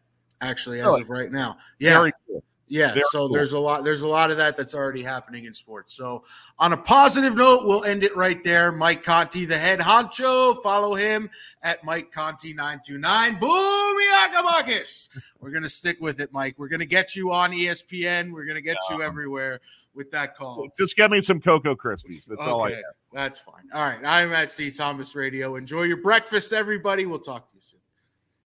actually, 0.40 0.80
as 0.80 0.87
Really? 0.87 1.00
of 1.02 1.10
right 1.10 1.30
now. 1.32 1.58
Yeah, 1.78 1.94
Very 1.98 2.12
cool. 2.26 2.42
yeah. 2.68 2.88
very 2.88 3.02
so 3.10 3.26
cool. 3.26 3.28
there's 3.34 3.52
a 3.52 3.58
lot. 3.58 3.84
There's 3.84 4.02
a 4.02 4.08
lot 4.08 4.30
of 4.30 4.37
that 4.38 4.56
that's 4.56 4.74
already 4.74 5.02
happening 5.02 5.44
in 5.44 5.52
sports. 5.54 5.94
So 5.94 6.24
on 6.58 6.72
a 6.72 6.76
positive 6.76 7.37
note, 7.37 7.66
we'll 7.66 7.84
end 7.84 8.02
it 8.02 8.16
right 8.16 8.42
there. 8.42 8.72
Mike 8.72 9.02
Conti, 9.02 9.44
the 9.44 9.58
head 9.58 9.78
honcho. 9.80 10.62
Follow 10.62 10.94
him 10.94 11.28
at 11.62 11.84
Mike 11.84 12.10
Conti 12.12 12.54
nine 12.54 12.80
two 12.84 12.98
nine. 12.98 13.38
Boom 13.38 13.96
Yakabakis. 14.14 15.10
We're 15.40 15.50
gonna 15.50 15.68
stick 15.68 15.98
with 16.00 16.20
it, 16.20 16.32
Mike. 16.32 16.54
We're 16.58 16.68
gonna 16.68 16.84
get 16.87 17.14
you 17.14 17.32
on 17.32 17.52
ESPN. 17.52 18.32
We're 18.32 18.46
gonna 18.46 18.60
get 18.60 18.76
you 18.90 19.02
everywhere 19.02 19.60
with 19.94 20.10
that 20.10 20.34
call. 20.37 20.66
Just 20.76 20.96
get 20.96 21.10
me 21.10 21.22
some 21.22 21.40
Cocoa 21.40 21.76
Krispies. 21.76 22.24
That's 22.26 22.40
all 22.40 22.62
I 22.62 22.70
have. 22.70 22.82
that's 23.12 23.38
fine. 23.38 23.62
All 23.72 23.82
right, 23.82 24.00
I'm 24.04 24.32
at 24.32 24.50
C 24.50 24.70
Thomas 24.70 25.14
Radio. 25.14 25.54
Enjoy 25.56 25.82
your 25.82 25.98
breakfast, 25.98 26.52
everybody. 26.52 27.06
We'll 27.06 27.18
talk 27.20 27.48
to 27.50 27.54
you 27.54 27.60
soon. 27.60 27.80